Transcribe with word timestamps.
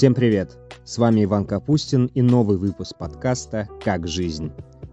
Всем 0.00 0.14
привет! 0.14 0.56
С 0.86 0.96
вами 0.96 1.24
Иван 1.24 1.44
Капустин 1.44 2.06
и 2.06 2.22
новый 2.22 2.56
выпуск 2.56 2.96
подкаста 2.96 3.68
«Как 3.84 4.08
жизнь». 4.08 4.50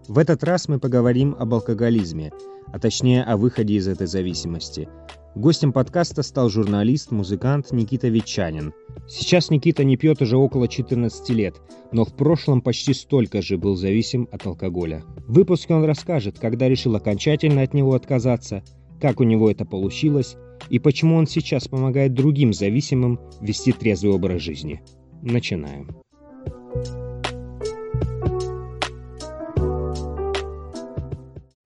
В 0.09 0.17
этот 0.17 0.43
раз 0.43 0.67
мы 0.67 0.79
поговорим 0.79 1.33
об 1.39 1.54
алкоголизме, 1.54 2.33
а 2.73 2.78
точнее 2.78 3.23
о 3.23 3.38
выходе 3.38 3.75
из 3.75 3.88
этой 3.88 4.05
зависимости. 4.05 4.89
Гостем 5.33 5.71
подкаста 5.71 6.24
стал 6.24 6.49
журналист, 6.49 7.12
музыкант 7.12 7.71
Никита 7.71 8.10
Ветчанин. 8.10 8.74
Сейчас 9.08 9.49
Никита 9.49 9.83
не 9.83 9.96
пьет 9.96 10.21
уже 10.21 10.35
около 10.35 10.67
14 10.67 11.29
лет, 11.29 11.55
но 11.92 12.03
в 12.03 12.13
прошлом 12.13 12.60
почти 12.62 12.94
столько 12.94 13.42
же 13.42 13.58
был 13.58 13.76
зависим 13.76 14.28
от 14.31 14.46
алкоголя. 14.46 15.03
В 15.28 15.35
выпуске 15.35 15.74
он 15.74 15.85
расскажет, 15.85 16.39
когда 16.39 16.67
решил 16.67 16.95
окончательно 16.95 17.62
от 17.62 17.73
него 17.73 17.94
отказаться, 17.94 18.63
как 18.99 19.20
у 19.20 19.23
него 19.23 19.49
это 19.52 19.66
получилось 19.66 20.35
и 20.69 20.79
почему 20.79 21.15
он 21.15 21.27
сейчас 21.27 21.67
помогает 21.67 22.13
другим 22.13 22.53
зависимым 22.53 23.19
вести 23.41 23.71
трезвый 23.71 24.13
образ 24.13 24.41
жизни. 24.41 24.81
Начинаем. 25.21 26.06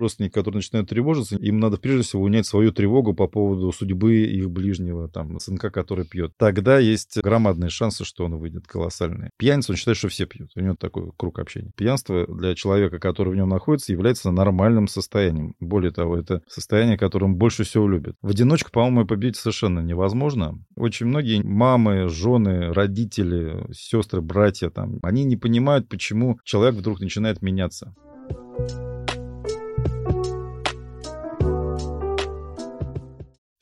Родственники, 0.01 0.33
которые 0.33 0.59
начинают 0.59 0.89
тревожиться, 0.89 1.37
им 1.37 1.59
надо 1.59 1.77
прежде 1.77 2.03
всего 2.03 2.23
унять 2.23 2.45
свою 2.45 2.71
тревогу 2.71 3.13
по 3.13 3.27
поводу 3.27 3.71
судьбы 3.71 4.23
их 4.23 4.49
ближнего, 4.49 5.07
там, 5.07 5.39
сынка, 5.39 5.69
который 5.69 6.05
пьет. 6.05 6.33
Тогда 6.37 6.79
есть 6.79 7.17
громадные 7.21 7.69
шансы, 7.69 8.03
что 8.03 8.25
он 8.25 8.37
выйдет 8.37 8.67
колоссальные. 8.67 9.31
Пьяница, 9.37 9.71
он 9.71 9.77
считает, 9.77 9.97
что 9.97 10.09
все 10.09 10.25
пьют. 10.25 10.51
У 10.55 10.59
него 10.59 10.75
такой 10.75 11.11
круг 11.15 11.39
общения. 11.39 11.71
Пьянство 11.75 12.27
для 12.27 12.55
человека, 12.55 12.99
который 12.99 13.33
в 13.33 13.35
нем 13.35 13.49
находится, 13.49 13.91
является 13.91 14.31
нормальным 14.31 14.87
состоянием. 14.87 15.55
Более 15.59 15.91
того, 15.91 16.17
это 16.17 16.41
состояние, 16.47 16.97
которое 16.97 17.25
он 17.25 17.35
больше 17.35 17.63
всего 17.63 17.87
любит. 17.87 18.15
В 18.21 18.29
одиночку, 18.29 18.71
по-моему, 18.71 19.07
победить 19.07 19.37
совершенно 19.37 19.79
невозможно. 19.79 20.59
Очень 20.75 21.07
многие 21.07 21.41
мамы, 21.43 22.09
жены, 22.09 22.73
родители, 22.73 23.65
сестры, 23.73 24.21
братья, 24.21 24.69
там, 24.69 24.99
они 25.03 25.23
не 25.23 25.37
понимают, 25.37 25.87
почему 25.87 26.39
человек 26.43 26.75
вдруг 26.75 26.99
начинает 26.99 27.41
меняться. 27.41 27.93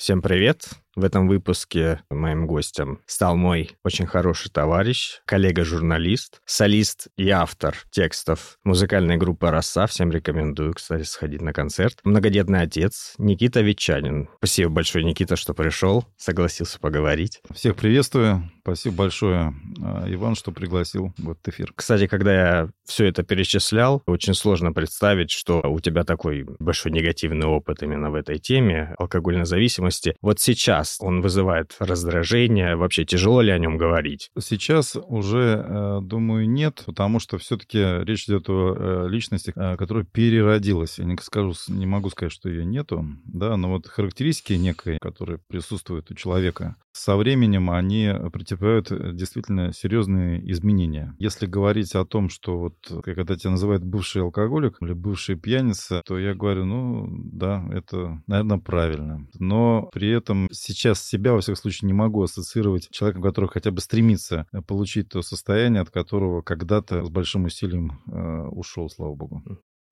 Всем 0.10 0.24
привет! 0.24 0.70
В 0.96 1.04
этом 1.04 1.28
выпуске 1.28 2.02
моим 2.10 2.48
гостем 2.48 3.00
стал 3.06 3.38
мой 3.38 3.78
очень 3.84 4.08
хороший 4.08 4.50
товарищ, 4.50 5.20
коллега-журналист, 5.26 6.42
солист 6.46 7.10
и 7.16 7.30
автор 7.30 7.78
текстов 7.92 8.58
музыкальной 8.64 9.18
группы 9.18 9.52
«Роса». 9.52 9.86
Всем 9.86 10.10
рекомендую, 10.10 10.74
кстати, 10.74 11.04
сходить 11.04 11.44
на 11.44 11.54
концерт. 11.54 12.00
Многодетный 12.04 12.62
отец 12.62 13.14
Никита 13.20 13.62
Ветчанин. 13.62 14.30
Спасибо 14.40 14.72
большое, 14.72 15.06
Никита, 15.06 15.36
что 15.36 15.54
пришел, 15.54 16.06
согласился 16.18 16.80
поговорить. 16.80 17.40
Всех 17.54 17.76
приветствую. 17.76 18.50
Спасибо 18.70 18.98
большое, 18.98 19.56
а, 19.82 20.06
Иван, 20.08 20.36
что 20.36 20.52
пригласил 20.52 21.12
в 21.18 21.32
этот 21.32 21.48
эфир. 21.48 21.74
Кстати, 21.76 22.06
когда 22.06 22.34
я 22.34 22.70
все 22.86 23.06
это 23.06 23.24
перечислял, 23.24 24.04
очень 24.06 24.36
сложно 24.36 24.72
представить, 24.74 25.32
что 25.32 25.62
у 25.62 25.80
тебя 25.80 26.04
такой 26.04 26.46
большой 26.60 26.92
негативный 26.92 27.48
опыт 27.48 27.82
именно 27.82 28.12
в 28.12 28.14
этой 28.14 28.38
теме 28.38 28.94
алкогольной 29.00 29.46
зависимости. 29.46 30.16
Вот 30.22 30.40
сейчас 30.40 30.98
он 31.00 31.22
вызывает 31.22 31.76
раздражение? 31.80 32.76
Вообще 32.76 33.06
тяжело 33.06 33.42
ли 33.42 33.50
о 33.50 33.58
нем 33.58 33.78
говорить? 33.78 34.30
Сейчас 34.40 34.96
уже, 34.96 35.66
э, 35.68 36.00
думаю, 36.04 36.48
нет, 36.48 36.84
потому 36.86 37.20
что 37.20 37.40
все-таки 37.40 37.80
речь 38.04 38.26
идет 38.26 38.50
о 38.50 38.76
э, 38.78 39.08
личности, 39.10 39.52
э, 39.56 39.78
которая 39.78 40.06
переродилась. 40.06 41.00
Я 41.00 41.06
не 41.06 41.18
скажу, 41.18 41.56
не 41.70 41.88
могу 41.88 42.12
сказать, 42.12 42.34
что 42.34 42.50
ее 42.50 42.66
нету, 42.66 43.04
да, 43.26 43.58
но 43.58 43.70
вот 43.70 43.88
характеристики 43.88 44.54
некие, 44.54 45.00
которые 45.02 45.40
присутствуют 45.48 46.12
у 46.12 46.14
человека, 46.14 46.76
со 47.00 47.16
временем 47.16 47.72
они 47.72 48.14
претерпевают 48.34 49.16
действительно 49.16 49.72
серьезные 49.72 50.52
изменения. 50.52 51.16
Если 51.18 51.46
говорить 51.46 51.96
о 51.96 52.06
том, 52.06 52.30
что 52.30 52.60
вот, 52.60 52.76
когда 53.04 53.36
тебя 53.38 53.52
называют 53.52 53.84
бывший 53.84 54.22
алкоголик 54.22 54.78
или 54.82 54.92
бывший 54.92 55.36
пьяница, 55.36 56.02
то 56.06 56.20
я 56.20 56.34
говорю, 56.34 56.66
ну, 56.66 57.08
да, 57.10 57.66
это, 57.72 58.22
наверное, 58.28 58.58
правильно. 58.58 59.28
Но 59.40 59.90
при 59.94 60.10
этом 60.10 60.50
сейчас 60.52 61.02
себя, 61.02 61.32
во 61.32 61.40
всяком 61.40 61.56
случае, 61.56 61.88
не 61.88 61.94
могу 61.94 62.22
ассоциировать 62.22 62.90
человеком, 62.92 63.24
который 63.24 63.50
хотя 63.50 63.72
бы 63.72 63.80
стремится 63.80 64.46
получить 64.68 65.10
то 65.10 65.22
состояние, 65.22 65.82
от 65.82 65.92
которого 65.92 66.42
когда-то 66.42 67.06
с 67.06 67.10
большим 67.10 67.46
усилием 67.46 68.02
э, 68.12 68.48
ушел, 68.50 68.90
слава 68.90 69.16
богу. 69.16 69.42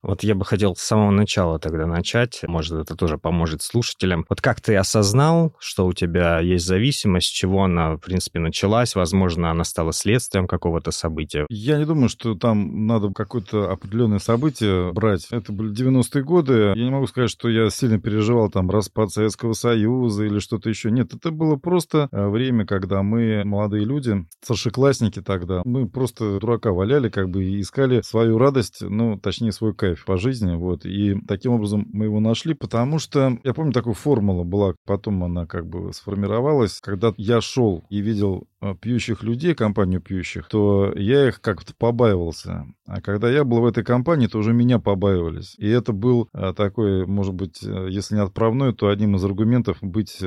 Вот 0.02 0.22
я 0.22 0.34
бы 0.34 0.44
хотел 0.44 0.76
с 0.76 0.80
самого 0.80 1.10
начала 1.10 1.58
тогда 1.58 1.86
начать. 1.86 2.40
Может, 2.46 2.78
это 2.78 2.94
тоже 2.94 3.18
поможет 3.18 3.62
слушателям. 3.62 4.24
Вот 4.28 4.40
как 4.40 4.60
ты 4.60 4.76
осознал, 4.76 5.54
что 5.58 5.86
у 5.86 5.92
тебя 5.92 6.38
есть 6.38 6.66
зависимость, 6.66 7.28
с 7.28 7.30
чего 7.30 7.64
она, 7.64 7.96
в 7.96 7.98
принципе, 7.98 8.38
началась? 8.38 8.94
Возможно, 8.94 9.50
она 9.50 9.64
стала 9.64 9.92
следствием 9.92 10.46
какого-то 10.46 10.92
события. 10.92 11.46
Я 11.50 11.78
не 11.78 11.84
думаю, 11.84 12.08
что 12.08 12.34
там 12.34 12.86
надо 12.86 13.10
какое-то 13.12 13.70
определенное 13.70 14.20
событие 14.20 14.92
брать. 14.92 15.26
Это 15.30 15.52
были 15.52 15.74
90-е 15.74 16.22
годы. 16.22 16.72
Я 16.76 16.84
не 16.84 16.90
могу 16.90 17.06
сказать, 17.08 17.30
что 17.30 17.48
я 17.48 17.68
сильно 17.70 18.00
переживал 18.00 18.50
там 18.50 18.70
распад 18.70 19.10
Советского 19.10 19.52
Союза 19.52 20.24
или 20.24 20.38
что-то 20.38 20.68
еще. 20.68 20.90
Нет, 20.92 21.12
это 21.12 21.32
было 21.32 21.56
просто 21.56 22.08
э, 22.12 22.28
время, 22.28 22.66
когда 22.66 23.02
мы, 23.02 23.42
молодые 23.44 23.84
люди, 23.84 24.24
старшеклассники 24.42 25.20
тогда, 25.22 25.62
мы 25.64 25.88
просто 25.88 26.38
дурака 26.38 26.70
валяли, 26.70 27.08
как 27.08 27.30
бы, 27.30 27.44
и 27.44 27.60
искали 27.60 28.00
свою 28.02 28.38
радость, 28.38 28.78
ну, 28.80 29.18
точнее, 29.18 29.52
свой 29.52 29.74
кайф 29.74 29.87
кайф 29.88 30.04
по 30.04 30.16
жизни, 30.16 30.54
вот, 30.54 30.84
и 30.84 31.16
таким 31.26 31.52
образом 31.52 31.86
мы 31.92 32.06
его 32.06 32.20
нашли, 32.20 32.54
потому 32.54 32.98
что, 32.98 33.38
я 33.44 33.54
помню, 33.54 33.72
такая 33.72 33.94
формула 33.94 34.44
была, 34.44 34.74
потом 34.84 35.24
она 35.24 35.46
как 35.46 35.66
бы 35.66 35.92
сформировалась, 35.92 36.80
когда 36.80 37.12
я 37.16 37.40
шел 37.40 37.84
и 37.88 38.00
видел 38.00 38.46
пьющих 38.80 39.22
людей, 39.22 39.54
компанию 39.54 40.00
пьющих, 40.00 40.48
то 40.48 40.92
я 40.96 41.28
их 41.28 41.40
как-то 41.40 41.74
побаивался. 41.76 42.66
А 42.86 43.00
когда 43.00 43.30
я 43.30 43.44
был 43.44 43.60
в 43.60 43.66
этой 43.66 43.84
компании, 43.84 44.26
то 44.26 44.38
уже 44.38 44.52
меня 44.52 44.78
побаивались. 44.78 45.54
И 45.58 45.68
это 45.68 45.92
был 45.92 46.28
э, 46.32 46.52
такой, 46.56 47.06
может 47.06 47.34
быть, 47.34 47.62
э, 47.62 47.88
если 47.90 48.16
не 48.16 48.22
отправной, 48.22 48.74
то 48.74 48.88
одним 48.88 49.16
из 49.16 49.24
аргументов 49.24 49.78
быть 49.80 50.22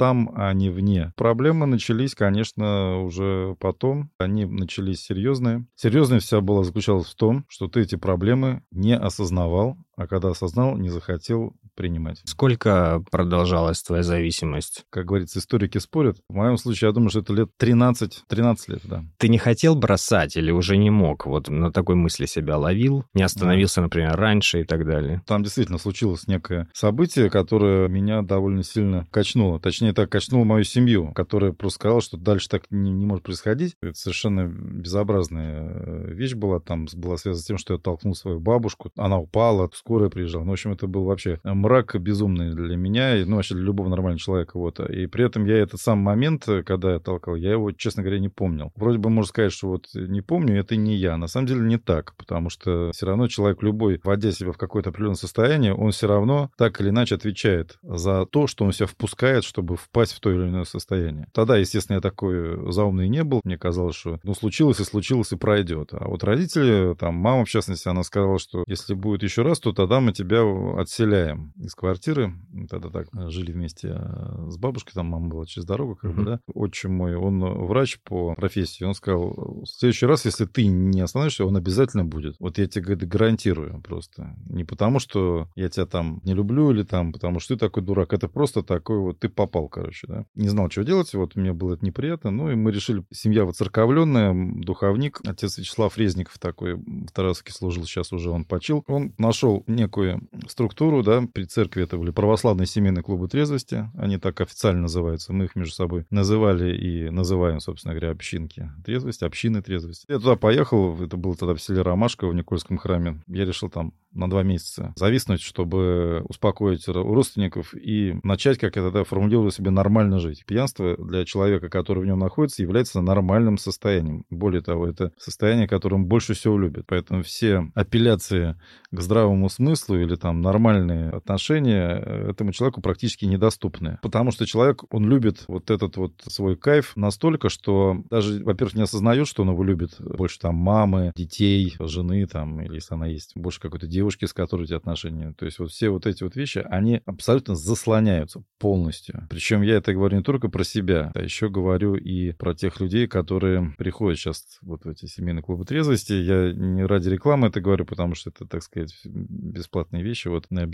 там, 0.00 0.32
а 0.34 0.54
не 0.54 0.70
вне. 0.70 1.12
Проблемы 1.14 1.66
начались, 1.66 2.14
конечно, 2.14 3.02
уже 3.02 3.54
потом. 3.60 4.10
Они 4.18 4.46
начались 4.46 5.02
серьезные. 5.02 5.66
Серьезность 5.74 6.24
вся 6.24 6.40
была 6.40 6.64
заключалась 6.64 7.08
в 7.08 7.14
том, 7.16 7.44
что 7.48 7.68
ты 7.68 7.82
эти 7.82 7.96
проблемы 7.96 8.62
не 8.70 8.96
осознавал, 8.96 9.76
а 9.96 10.06
когда 10.06 10.30
осознал, 10.30 10.78
не 10.78 10.88
захотел 10.88 11.54
принимать. 11.80 12.20
Сколько 12.24 13.02
продолжалась 13.10 13.82
твоя 13.82 14.02
зависимость? 14.02 14.84
Как 14.90 15.06
говорится, 15.06 15.38
историки 15.38 15.78
спорят. 15.78 16.18
В 16.28 16.34
моем 16.34 16.58
случае, 16.58 16.88
я 16.88 16.92
думаю, 16.92 17.08
что 17.08 17.20
это 17.20 17.32
лет 17.32 17.48
13, 17.56 18.24
13 18.28 18.68
лет, 18.68 18.80
да. 18.84 19.02
Ты 19.16 19.28
не 19.28 19.38
хотел 19.38 19.74
бросать 19.74 20.36
или 20.36 20.50
уже 20.50 20.76
не 20.76 20.90
мог? 20.90 21.24
Вот 21.24 21.48
на 21.48 21.72
такой 21.72 21.94
мысли 21.94 22.26
себя 22.26 22.58
ловил? 22.58 23.06
Не 23.14 23.22
остановился, 23.22 23.76
да. 23.76 23.82
например, 23.84 24.14
раньше 24.14 24.60
и 24.60 24.64
так 24.64 24.84
далее? 24.84 25.22
Там 25.26 25.42
действительно 25.42 25.78
случилось 25.78 26.26
некое 26.26 26.68
событие, 26.74 27.30
которое 27.30 27.88
меня 27.88 28.20
довольно 28.20 28.62
сильно 28.62 29.06
качнуло. 29.10 29.58
Точнее, 29.58 29.94
так 29.94 30.10
качнуло 30.10 30.44
мою 30.44 30.64
семью, 30.64 31.12
которая 31.14 31.52
просто 31.52 31.76
сказала, 31.76 32.02
что 32.02 32.18
дальше 32.18 32.50
так 32.50 32.64
не, 32.70 32.90
не 32.90 33.06
может 33.06 33.24
происходить. 33.24 33.74
Это 33.80 33.94
совершенно 33.94 34.46
безобразная 34.46 35.62
э, 35.62 36.12
вещь 36.12 36.34
была. 36.34 36.60
Там 36.60 36.88
была 36.92 37.16
связана 37.16 37.42
с 37.42 37.46
тем, 37.46 37.56
что 37.56 37.72
я 37.72 37.80
толкнул 37.80 38.14
свою 38.14 38.38
бабушку. 38.38 38.90
Она 38.98 39.18
упала, 39.18 39.70
скорая 39.72 40.10
приезжала. 40.10 40.44
Ну, 40.44 40.50
в 40.50 40.52
общем, 40.52 40.72
это 40.72 40.86
был 40.86 41.04
вообще 41.04 41.40
мрак 41.42 41.69
безумный 41.98 42.54
для 42.54 42.76
меня, 42.76 43.16
и, 43.16 43.24
ну, 43.24 43.36
вообще 43.36 43.54
для 43.54 43.64
любого 43.64 43.88
нормального 43.88 44.18
человека, 44.18 44.58
вот. 44.58 44.80
И 44.80 45.06
при 45.06 45.24
этом 45.24 45.44
я 45.44 45.58
этот 45.58 45.80
сам 45.80 45.98
момент, 45.98 46.46
когда 46.66 46.92
я 46.92 46.98
толкал, 46.98 47.36
я 47.36 47.52
его, 47.52 47.72
честно 47.72 48.02
говоря, 48.02 48.18
не 48.18 48.28
помнил. 48.28 48.72
Вроде 48.76 48.98
бы 48.98 49.10
можно 49.10 49.28
сказать, 49.28 49.52
что 49.52 49.68
вот 49.68 49.86
не 49.94 50.20
помню, 50.20 50.58
это 50.58 50.76
не 50.76 50.96
я. 50.96 51.16
На 51.16 51.26
самом 51.26 51.46
деле 51.46 51.60
не 51.60 51.78
так, 51.78 52.14
потому 52.16 52.50
что 52.50 52.90
все 52.92 53.06
равно 53.06 53.28
человек 53.28 53.62
любой, 53.62 54.00
вводя 54.02 54.32
себя 54.32 54.52
в 54.52 54.58
какое-то 54.58 54.90
определенное 54.90 55.16
состояние, 55.16 55.74
он 55.74 55.90
все 55.92 56.06
равно 56.06 56.50
так 56.56 56.80
или 56.80 56.90
иначе 56.90 57.14
отвечает 57.14 57.78
за 57.82 58.26
то, 58.26 58.46
что 58.46 58.64
он 58.64 58.72
себя 58.72 58.86
впускает, 58.86 59.44
чтобы 59.44 59.76
впасть 59.76 60.12
в 60.12 60.20
то 60.20 60.30
или 60.30 60.42
иное 60.42 60.64
состояние. 60.64 61.26
Тогда, 61.32 61.56
естественно, 61.56 61.96
я 61.96 62.00
такой 62.00 62.72
заумный 62.72 63.08
не 63.08 63.24
был. 63.24 63.40
Мне 63.44 63.58
казалось, 63.58 63.96
что 63.96 64.18
ну 64.22 64.34
случилось 64.34 64.80
и 64.80 64.84
случилось 64.84 65.32
и 65.32 65.36
пройдет. 65.36 65.90
А 65.92 66.08
вот 66.08 66.24
родители, 66.24 66.94
там 66.96 67.14
мама 67.14 67.44
в 67.44 67.48
частности, 67.48 67.88
она 67.88 68.02
сказала, 68.02 68.38
что 68.38 68.64
если 68.66 68.94
будет 68.94 69.22
еще 69.22 69.42
раз, 69.42 69.60
то 69.60 69.72
тогда 69.72 70.00
мы 70.00 70.12
тебя 70.12 70.40
отселяем 70.78 71.49
из 71.56 71.74
квартиры. 71.74 72.34
Тогда 72.68 72.88
так 72.90 73.08
жили 73.30 73.52
вместе 73.52 73.90
а, 73.90 74.46
с 74.48 74.56
бабушкой, 74.56 74.92
там 74.94 75.06
мама 75.06 75.28
была 75.28 75.46
через 75.46 75.66
дорогу, 75.66 75.96
как 75.96 76.10
uh-huh. 76.10 76.14
бы, 76.14 76.24
да. 76.24 76.40
Отчим 76.54 76.94
мой, 76.94 77.14
он 77.14 77.40
врач 77.66 78.00
по 78.02 78.34
профессии. 78.34 78.84
Он 78.84 78.94
сказал, 78.94 79.62
в 79.62 79.66
следующий 79.66 80.06
раз, 80.06 80.24
если 80.24 80.44
ты 80.46 80.66
не 80.66 81.00
остановишься, 81.00 81.44
он 81.44 81.56
обязательно 81.56 82.04
будет. 82.04 82.36
Вот 82.38 82.58
я 82.58 82.66
тебе, 82.66 82.84
говорит, 82.84 83.08
гарантирую 83.08 83.80
просто. 83.82 84.36
Не 84.46 84.64
потому, 84.64 84.98
что 84.98 85.48
я 85.54 85.68
тебя 85.68 85.86
там 85.86 86.20
не 86.24 86.34
люблю 86.34 86.70
или 86.70 86.82
там, 86.82 87.12
потому 87.12 87.40
что 87.40 87.54
ты 87.54 87.60
такой 87.60 87.82
дурак. 87.82 88.12
Это 88.12 88.28
просто 88.28 88.62
такой 88.62 88.98
вот, 88.98 89.20
ты 89.20 89.28
попал, 89.28 89.68
короче, 89.68 90.06
да. 90.06 90.24
Не 90.34 90.48
знал, 90.48 90.70
что 90.70 90.84
делать, 90.84 91.12
вот 91.14 91.36
мне 91.36 91.52
было 91.52 91.74
это 91.74 91.84
неприятно. 91.84 92.30
Ну, 92.30 92.50
и 92.50 92.54
мы 92.54 92.72
решили, 92.72 93.04
семья 93.12 93.44
воцерковленная, 93.44 94.34
духовник, 94.60 95.20
отец 95.26 95.58
Вячеслав 95.58 95.96
Резников 95.98 96.38
такой 96.38 96.74
в 96.74 97.10
Тарасовке 97.12 97.52
служил, 97.52 97.84
сейчас 97.84 98.12
уже 98.12 98.30
он 98.30 98.44
почил. 98.44 98.84
Он 98.86 99.14
нашел 99.18 99.64
некую 99.66 100.28
структуру, 100.48 101.02
да, 101.02 101.26
при 101.40 101.46
церкви 101.46 101.84
это 101.84 101.96
были 101.96 102.10
православные 102.10 102.66
семейные 102.66 103.02
клубы 103.02 103.26
трезвости, 103.26 103.90
они 103.96 104.18
так 104.18 104.42
официально 104.42 104.82
называются, 104.82 105.32
мы 105.32 105.46
их 105.46 105.56
между 105.56 105.72
собой 105.72 106.04
называли 106.10 106.76
и 106.76 107.08
называем, 107.08 107.60
собственно 107.60 107.94
говоря, 107.94 108.10
общинки 108.10 108.70
трезвости, 108.84 109.24
общины 109.24 109.62
трезвости. 109.62 110.04
Я 110.06 110.18
туда 110.18 110.36
поехал, 110.36 111.02
это 111.02 111.16
было 111.16 111.34
тогда 111.34 111.54
в 111.54 111.62
селе 111.62 111.80
Ромашка 111.80 112.26
в 112.26 112.34
Никольском 112.34 112.76
храме, 112.76 113.22
я 113.26 113.46
решил 113.46 113.70
там 113.70 113.94
на 114.12 114.28
два 114.28 114.42
месяца 114.42 114.92
зависнуть, 114.96 115.40
чтобы 115.40 116.22
успокоить 116.28 116.86
родственников 116.88 117.74
и 117.74 118.18
начать, 118.22 118.58
как 118.58 118.76
я 118.76 118.82
тогда 118.82 119.04
формулировал 119.04 119.50
себе, 119.50 119.70
нормально 119.70 120.18
жить. 120.18 120.44
Пьянство 120.44 120.96
для 120.96 121.24
человека, 121.24 121.68
который 121.68 122.02
в 122.02 122.06
нем 122.06 122.18
находится, 122.18 122.62
является 122.62 123.00
нормальным 123.00 123.56
состоянием. 123.56 124.24
Более 124.28 124.62
того, 124.62 124.88
это 124.88 125.12
состояние, 125.16 125.68
которое 125.68 125.96
он 125.96 126.06
больше 126.06 126.34
всего 126.34 126.58
любит. 126.58 126.86
Поэтому 126.88 127.22
все 127.22 127.70
апелляции 127.74 128.56
к 128.90 129.00
здравому 129.00 129.48
смыслу 129.48 129.96
или 129.96 130.16
там 130.16 130.40
нормальные 130.40 131.10
отношения 131.10 131.29
э, 131.72 132.30
этому 132.30 132.52
человеку 132.52 132.80
практически 132.80 133.24
недоступны. 133.24 133.98
Потому 134.02 134.30
что 134.30 134.46
человек, 134.46 134.84
он 134.90 135.08
любит 135.08 135.44
вот 135.48 135.70
этот 135.70 135.96
вот 135.96 136.12
свой 136.26 136.56
кайф 136.56 136.92
настолько, 136.96 137.48
что 137.48 138.02
даже, 138.10 138.42
во-первых, 138.44 138.74
не 138.74 138.82
осознает, 138.82 139.26
что 139.26 139.42
он 139.42 139.50
его 139.50 139.62
любит 139.62 139.96
больше 140.00 140.38
там 140.38 140.54
мамы, 140.54 141.12
детей, 141.14 141.74
жены 141.78 142.26
там, 142.26 142.60
или 142.60 142.74
если 142.74 142.94
она 142.94 143.06
есть, 143.06 143.36
больше 143.36 143.60
какой-то 143.60 143.86
девушки, 143.86 144.24
с 144.24 144.32
которой 144.32 144.66
тебя 144.66 144.78
отношения. 144.78 145.34
То 145.38 145.44
есть 145.44 145.58
вот 145.58 145.70
все 145.70 145.90
вот 145.90 146.06
эти 146.06 146.22
вот 146.22 146.36
вещи, 146.36 146.58
они 146.58 147.00
абсолютно 147.06 147.54
заслоняются 147.54 148.42
полностью. 148.58 149.26
Причем 149.28 149.62
я 149.62 149.76
это 149.76 149.92
говорю 149.92 150.18
не 150.18 150.22
только 150.22 150.48
про 150.48 150.64
себя, 150.64 151.12
а 151.14 151.22
еще 151.22 151.48
говорю 151.48 151.94
и 151.94 152.32
про 152.32 152.54
тех 152.54 152.80
людей, 152.80 153.06
которые 153.06 153.74
приходят 153.78 154.18
сейчас 154.18 154.58
вот 154.62 154.84
в 154.84 154.88
эти 154.88 155.06
семейные 155.06 155.42
клубы 155.42 155.64
трезвости. 155.64 156.12
Я 156.12 156.52
не 156.52 156.84
ради 156.84 157.08
рекламы 157.08 157.48
это 157.48 157.60
говорю, 157.60 157.84
потому 157.84 158.14
что 158.14 158.30
это, 158.30 158.46
так 158.46 158.62
сказать, 158.62 158.94
бесплатные 159.04 160.02
вещи. 160.02 160.28
Вот 160.28 160.46
э, 160.50 160.66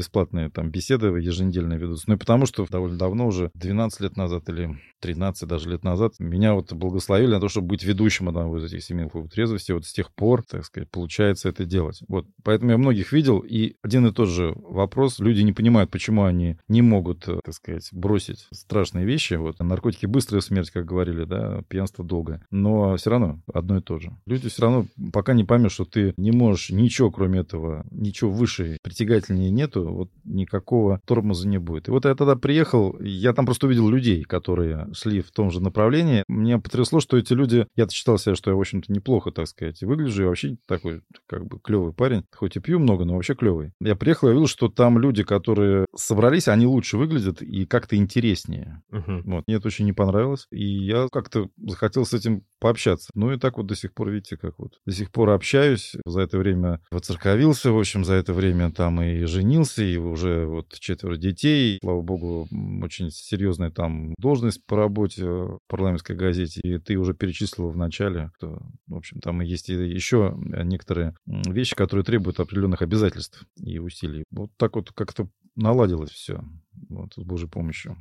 там 0.50 0.70
беседы 0.70 1.06
еженедельно 1.06 1.74
ведутся. 1.74 2.04
Ну 2.08 2.14
и 2.14 2.18
потому 2.18 2.46
что 2.46 2.66
довольно 2.70 2.98
давно, 2.98 3.26
уже 3.26 3.50
12 3.54 4.00
лет 4.00 4.16
назад 4.16 4.48
или 4.48 4.78
13 5.00 5.48
даже 5.48 5.70
лет 5.70 5.84
назад, 5.84 6.14
меня 6.18 6.54
вот 6.54 6.72
благословили 6.72 7.30
на 7.32 7.40
то, 7.40 7.48
чтобы 7.48 7.68
быть 7.68 7.84
ведущим 7.84 8.28
одного 8.28 8.58
из 8.58 8.64
этих 8.64 8.82
семейных 8.82 9.12
клубов 9.12 9.32
трезвости. 9.32 9.72
Вот 9.72 9.84
с 9.84 9.92
тех 9.92 10.12
пор, 10.14 10.42
так 10.44 10.64
сказать, 10.64 10.90
получается 10.90 11.48
это 11.48 11.64
делать. 11.64 12.00
Вот. 12.08 12.26
Поэтому 12.42 12.72
я 12.72 12.78
многих 12.78 13.12
видел, 13.12 13.40
и 13.40 13.76
один 13.82 14.06
и 14.06 14.12
тот 14.12 14.28
же 14.28 14.54
вопрос. 14.56 15.18
Люди 15.18 15.42
не 15.42 15.52
понимают, 15.52 15.90
почему 15.90 16.24
они 16.24 16.56
не 16.68 16.82
могут, 16.82 17.28
э, 17.28 17.40
так 17.44 17.54
сказать, 17.54 17.88
бросить 17.92 18.46
страшные 18.52 19.06
вещи. 19.06 19.34
Вот 19.34 19.58
наркотики 19.60 20.06
быстрая 20.06 20.40
смерть, 20.40 20.70
как 20.70 20.84
говорили, 20.84 21.24
да, 21.24 21.62
пьянство 21.68 22.04
долгое. 22.04 22.44
Но 22.50 22.96
все 22.96 23.10
равно 23.10 23.40
одно 23.52 23.78
и 23.78 23.82
то 23.82 23.98
же. 23.98 24.16
Люди 24.26 24.48
все 24.48 24.62
равно 24.62 24.86
пока 25.12 25.34
не 25.34 25.44
поймут, 25.44 25.72
что 25.72 25.84
ты 25.84 26.14
не 26.16 26.32
можешь 26.32 26.70
ничего, 26.70 27.10
кроме 27.10 27.40
этого, 27.40 27.84
ничего 27.90 28.30
выше, 28.30 28.78
притягательнее 28.82 29.50
нету, 29.50 29.88
вот 29.88 30.10
никакого 30.36 31.00
тормоза 31.04 31.48
не 31.48 31.58
будет. 31.58 31.88
И 31.88 31.90
вот 31.90 32.04
я 32.04 32.14
тогда 32.14 32.36
приехал, 32.36 32.98
я 33.00 33.32
там 33.32 33.46
просто 33.46 33.66
увидел 33.66 33.88
людей, 33.88 34.22
которые 34.22 34.88
шли 34.92 35.20
в 35.20 35.30
том 35.30 35.50
же 35.50 35.60
направлении. 35.60 36.24
Мне 36.28 36.58
потрясло, 36.58 37.00
что 37.00 37.16
эти 37.16 37.32
люди, 37.32 37.66
я-то 37.76 37.92
считал 37.92 38.18
себя, 38.18 38.34
что 38.34 38.50
я, 38.50 38.56
в 38.56 38.60
общем-то, 38.60 38.92
неплохо, 38.92 39.30
так 39.30 39.48
сказать, 39.48 39.82
выгляжу, 39.82 40.22
и 40.22 40.26
вообще 40.26 40.56
такой, 40.66 41.02
как 41.26 41.46
бы, 41.46 41.58
клевый 41.58 41.92
парень. 41.92 42.24
Хоть 42.34 42.56
и 42.56 42.60
пью 42.60 42.78
много, 42.78 43.04
но 43.04 43.14
вообще 43.14 43.34
клевый. 43.34 43.72
Я 43.80 43.96
приехал, 43.96 44.28
я 44.28 44.34
видел, 44.34 44.46
что 44.46 44.68
там 44.68 44.98
люди, 44.98 45.24
которые 45.24 45.86
собрались, 45.94 46.48
они 46.48 46.66
лучше 46.66 46.96
выглядят 46.96 47.42
и 47.42 47.66
как-то 47.66 47.96
интереснее. 47.96 48.82
Uh-huh. 48.92 49.22
Вот. 49.24 49.44
Мне 49.46 49.56
это 49.56 49.68
очень 49.68 49.84
не 49.84 49.92
понравилось. 49.92 50.46
И 50.50 50.64
я 50.64 51.08
как-то 51.10 51.48
захотел 51.56 52.04
с 52.04 52.14
этим 52.14 52.44
пообщаться. 52.60 53.10
Ну 53.14 53.32
и 53.32 53.38
так 53.38 53.56
вот 53.56 53.66
до 53.66 53.74
сих 53.74 53.94
пор, 53.94 54.10
видите, 54.10 54.36
как 54.36 54.58
вот. 54.58 54.72
До 54.84 54.92
сих 54.92 55.10
пор 55.10 55.30
общаюсь. 55.30 55.94
За 56.04 56.20
это 56.20 56.38
время 56.38 56.80
воцерковился, 56.90 57.72
в 57.72 57.78
общем, 57.78 58.04
за 58.04 58.14
это 58.14 58.32
время 58.32 58.70
там 58.70 59.00
и 59.02 59.24
женился, 59.24 59.82
и 59.82 59.96
уже 59.96 60.25
вот 60.46 60.78
четверо 60.78 61.16
детей. 61.16 61.78
Слава 61.82 62.02
богу, 62.02 62.48
очень 62.82 63.10
серьезная 63.10 63.70
там 63.70 64.14
должность 64.18 64.64
по 64.66 64.76
работе 64.76 65.24
в 65.24 65.60
парламентской 65.68 66.16
газете. 66.16 66.60
И 66.62 66.78
ты 66.78 66.96
уже 66.96 67.14
перечислил 67.14 67.68
в 67.68 67.76
начале, 67.76 68.30
что, 68.36 68.60
в 68.86 68.96
общем, 68.96 69.20
там 69.20 69.40
есть 69.40 69.68
еще 69.68 70.36
некоторые 70.38 71.14
вещи, 71.26 71.74
которые 71.74 72.04
требуют 72.04 72.40
определенных 72.40 72.82
обязательств 72.82 73.44
и 73.56 73.78
усилий. 73.78 74.24
Вот 74.30 74.50
так 74.56 74.76
вот 74.76 74.92
как-то 74.92 75.28
наладилось 75.54 76.10
все 76.10 76.42
вот, 76.88 77.14
с 77.14 77.22
Божьей 77.22 77.48
помощью. 77.48 77.96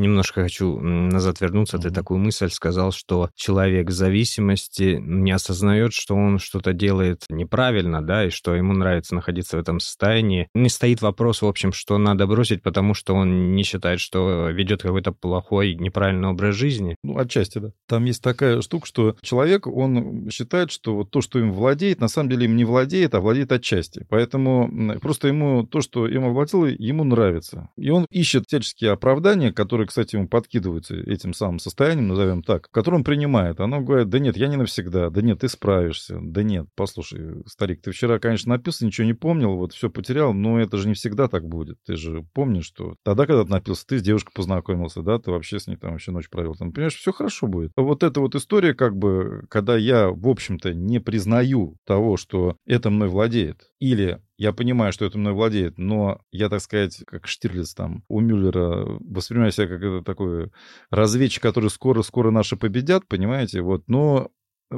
Немножко 0.00 0.42
хочу 0.44 0.80
назад 0.80 1.42
вернуться. 1.42 1.78
Ты 1.78 1.90
такую 1.90 2.18
мысль 2.18 2.48
сказал, 2.48 2.90
что 2.90 3.28
человек 3.34 3.88
в 3.88 3.92
зависимости 3.92 4.98
не 4.98 5.30
осознает, 5.30 5.92
что 5.92 6.14
он 6.14 6.38
что-то 6.38 6.72
делает 6.72 7.26
неправильно, 7.28 8.00
да, 8.00 8.26
и 8.26 8.30
что 8.30 8.54
ему 8.54 8.72
нравится 8.72 9.14
находиться 9.14 9.58
в 9.58 9.60
этом 9.60 9.78
состоянии. 9.78 10.48
Не 10.54 10.70
стоит 10.70 11.02
вопрос, 11.02 11.42
в 11.42 11.46
общем, 11.46 11.74
что 11.74 11.98
надо 11.98 12.26
бросить, 12.26 12.62
потому 12.62 12.94
что 12.94 13.14
он 13.14 13.54
не 13.54 13.62
считает, 13.62 14.00
что 14.00 14.48
ведет 14.48 14.80
какой-то 14.80 15.12
плохой, 15.12 15.74
неправильный 15.74 16.28
образ 16.28 16.54
жизни. 16.54 16.96
Ну, 17.02 17.18
отчасти, 17.18 17.58
да. 17.58 17.72
Там 17.86 18.06
есть 18.06 18.22
такая 18.22 18.62
штука, 18.62 18.86
что 18.86 19.16
человек, 19.20 19.66
он 19.66 20.30
считает, 20.30 20.70
что 20.70 20.96
вот 20.96 21.10
то, 21.10 21.20
что 21.20 21.38
им 21.38 21.52
владеет, 21.52 22.00
на 22.00 22.08
самом 22.08 22.30
деле 22.30 22.46
им 22.46 22.56
не 22.56 22.64
владеет, 22.64 23.14
а 23.14 23.20
владеет 23.20 23.52
отчасти. 23.52 24.06
Поэтому 24.08 24.98
просто 25.02 25.28
ему 25.28 25.66
то, 25.66 25.82
что 25.82 26.06
ему 26.06 26.32
владело, 26.32 26.64
ему 26.64 27.04
нравится. 27.04 27.68
И 27.76 27.90
он 27.90 28.06
ищет 28.10 28.44
всяческие 28.46 28.92
оправдания, 28.92 29.52
которые, 29.52 29.89
кстати, 29.90 30.14
ему 30.14 30.28
подкидываются 30.28 30.94
этим 30.94 31.34
самым 31.34 31.58
состоянием, 31.58 32.06
назовем 32.06 32.44
так, 32.44 32.70
которое 32.70 32.98
он 32.98 33.04
принимает. 33.04 33.58
Оно 33.58 33.80
говорит, 33.80 34.08
да 34.08 34.20
нет, 34.20 34.36
я 34.36 34.46
не 34.46 34.56
навсегда, 34.56 35.10
да 35.10 35.20
нет, 35.20 35.40
ты 35.40 35.48
справишься, 35.48 36.18
да 36.22 36.44
нет, 36.44 36.68
послушай, 36.76 37.42
старик, 37.46 37.82
ты 37.82 37.90
вчера, 37.90 38.20
конечно, 38.20 38.50
напился, 38.50 38.86
ничего 38.86 39.04
не 39.04 39.14
помнил, 39.14 39.56
вот 39.56 39.72
все 39.72 39.90
потерял, 39.90 40.32
но 40.32 40.60
это 40.60 40.76
же 40.76 40.86
не 40.86 40.94
всегда 40.94 41.26
так 41.26 41.44
будет. 41.44 41.78
Ты 41.84 41.96
же 41.96 42.24
помнишь, 42.34 42.66
что 42.66 42.94
тогда, 43.02 43.26
когда 43.26 43.42
ты 43.42 43.50
напился, 43.50 43.84
ты 43.84 43.98
с 43.98 44.02
девушкой 44.02 44.32
познакомился, 44.32 45.02
да, 45.02 45.18
ты 45.18 45.32
вообще 45.32 45.58
с 45.58 45.66
ней 45.66 45.76
там 45.76 45.90
вообще 45.90 46.12
ночь 46.12 46.30
провел, 46.30 46.54
там, 46.54 46.72
понимаешь, 46.72 46.94
все 46.94 47.12
хорошо 47.12 47.48
будет. 47.48 47.72
Вот 47.76 48.04
эта 48.04 48.20
вот 48.20 48.36
история, 48.36 48.74
как 48.74 48.96
бы, 48.96 49.44
когда 49.50 49.76
я, 49.76 50.10
в 50.10 50.28
общем-то, 50.28 50.72
не 50.72 51.00
признаю 51.00 51.76
того, 51.84 52.16
что 52.16 52.56
это 52.64 52.90
мной 52.90 53.08
владеет, 53.08 53.72
или 53.80 54.20
я 54.40 54.54
понимаю, 54.54 54.90
что 54.90 55.04
это 55.04 55.18
мной 55.18 55.34
владеет, 55.34 55.76
но 55.76 56.22
я, 56.32 56.48
так 56.48 56.62
сказать, 56.62 57.02
как 57.06 57.26
Штирлиц 57.26 57.74
там 57.74 58.04
у 58.08 58.20
Мюллера, 58.20 58.86
воспринимаю 59.00 59.52
себя 59.52 59.66
как 59.66 59.82
это 59.82 60.02
такой 60.02 60.50
разведчик, 60.88 61.42
который 61.42 61.68
скоро-скоро 61.68 62.30
наши 62.30 62.56
победят, 62.56 63.06
понимаете, 63.06 63.60
вот, 63.60 63.86
но 63.86 64.30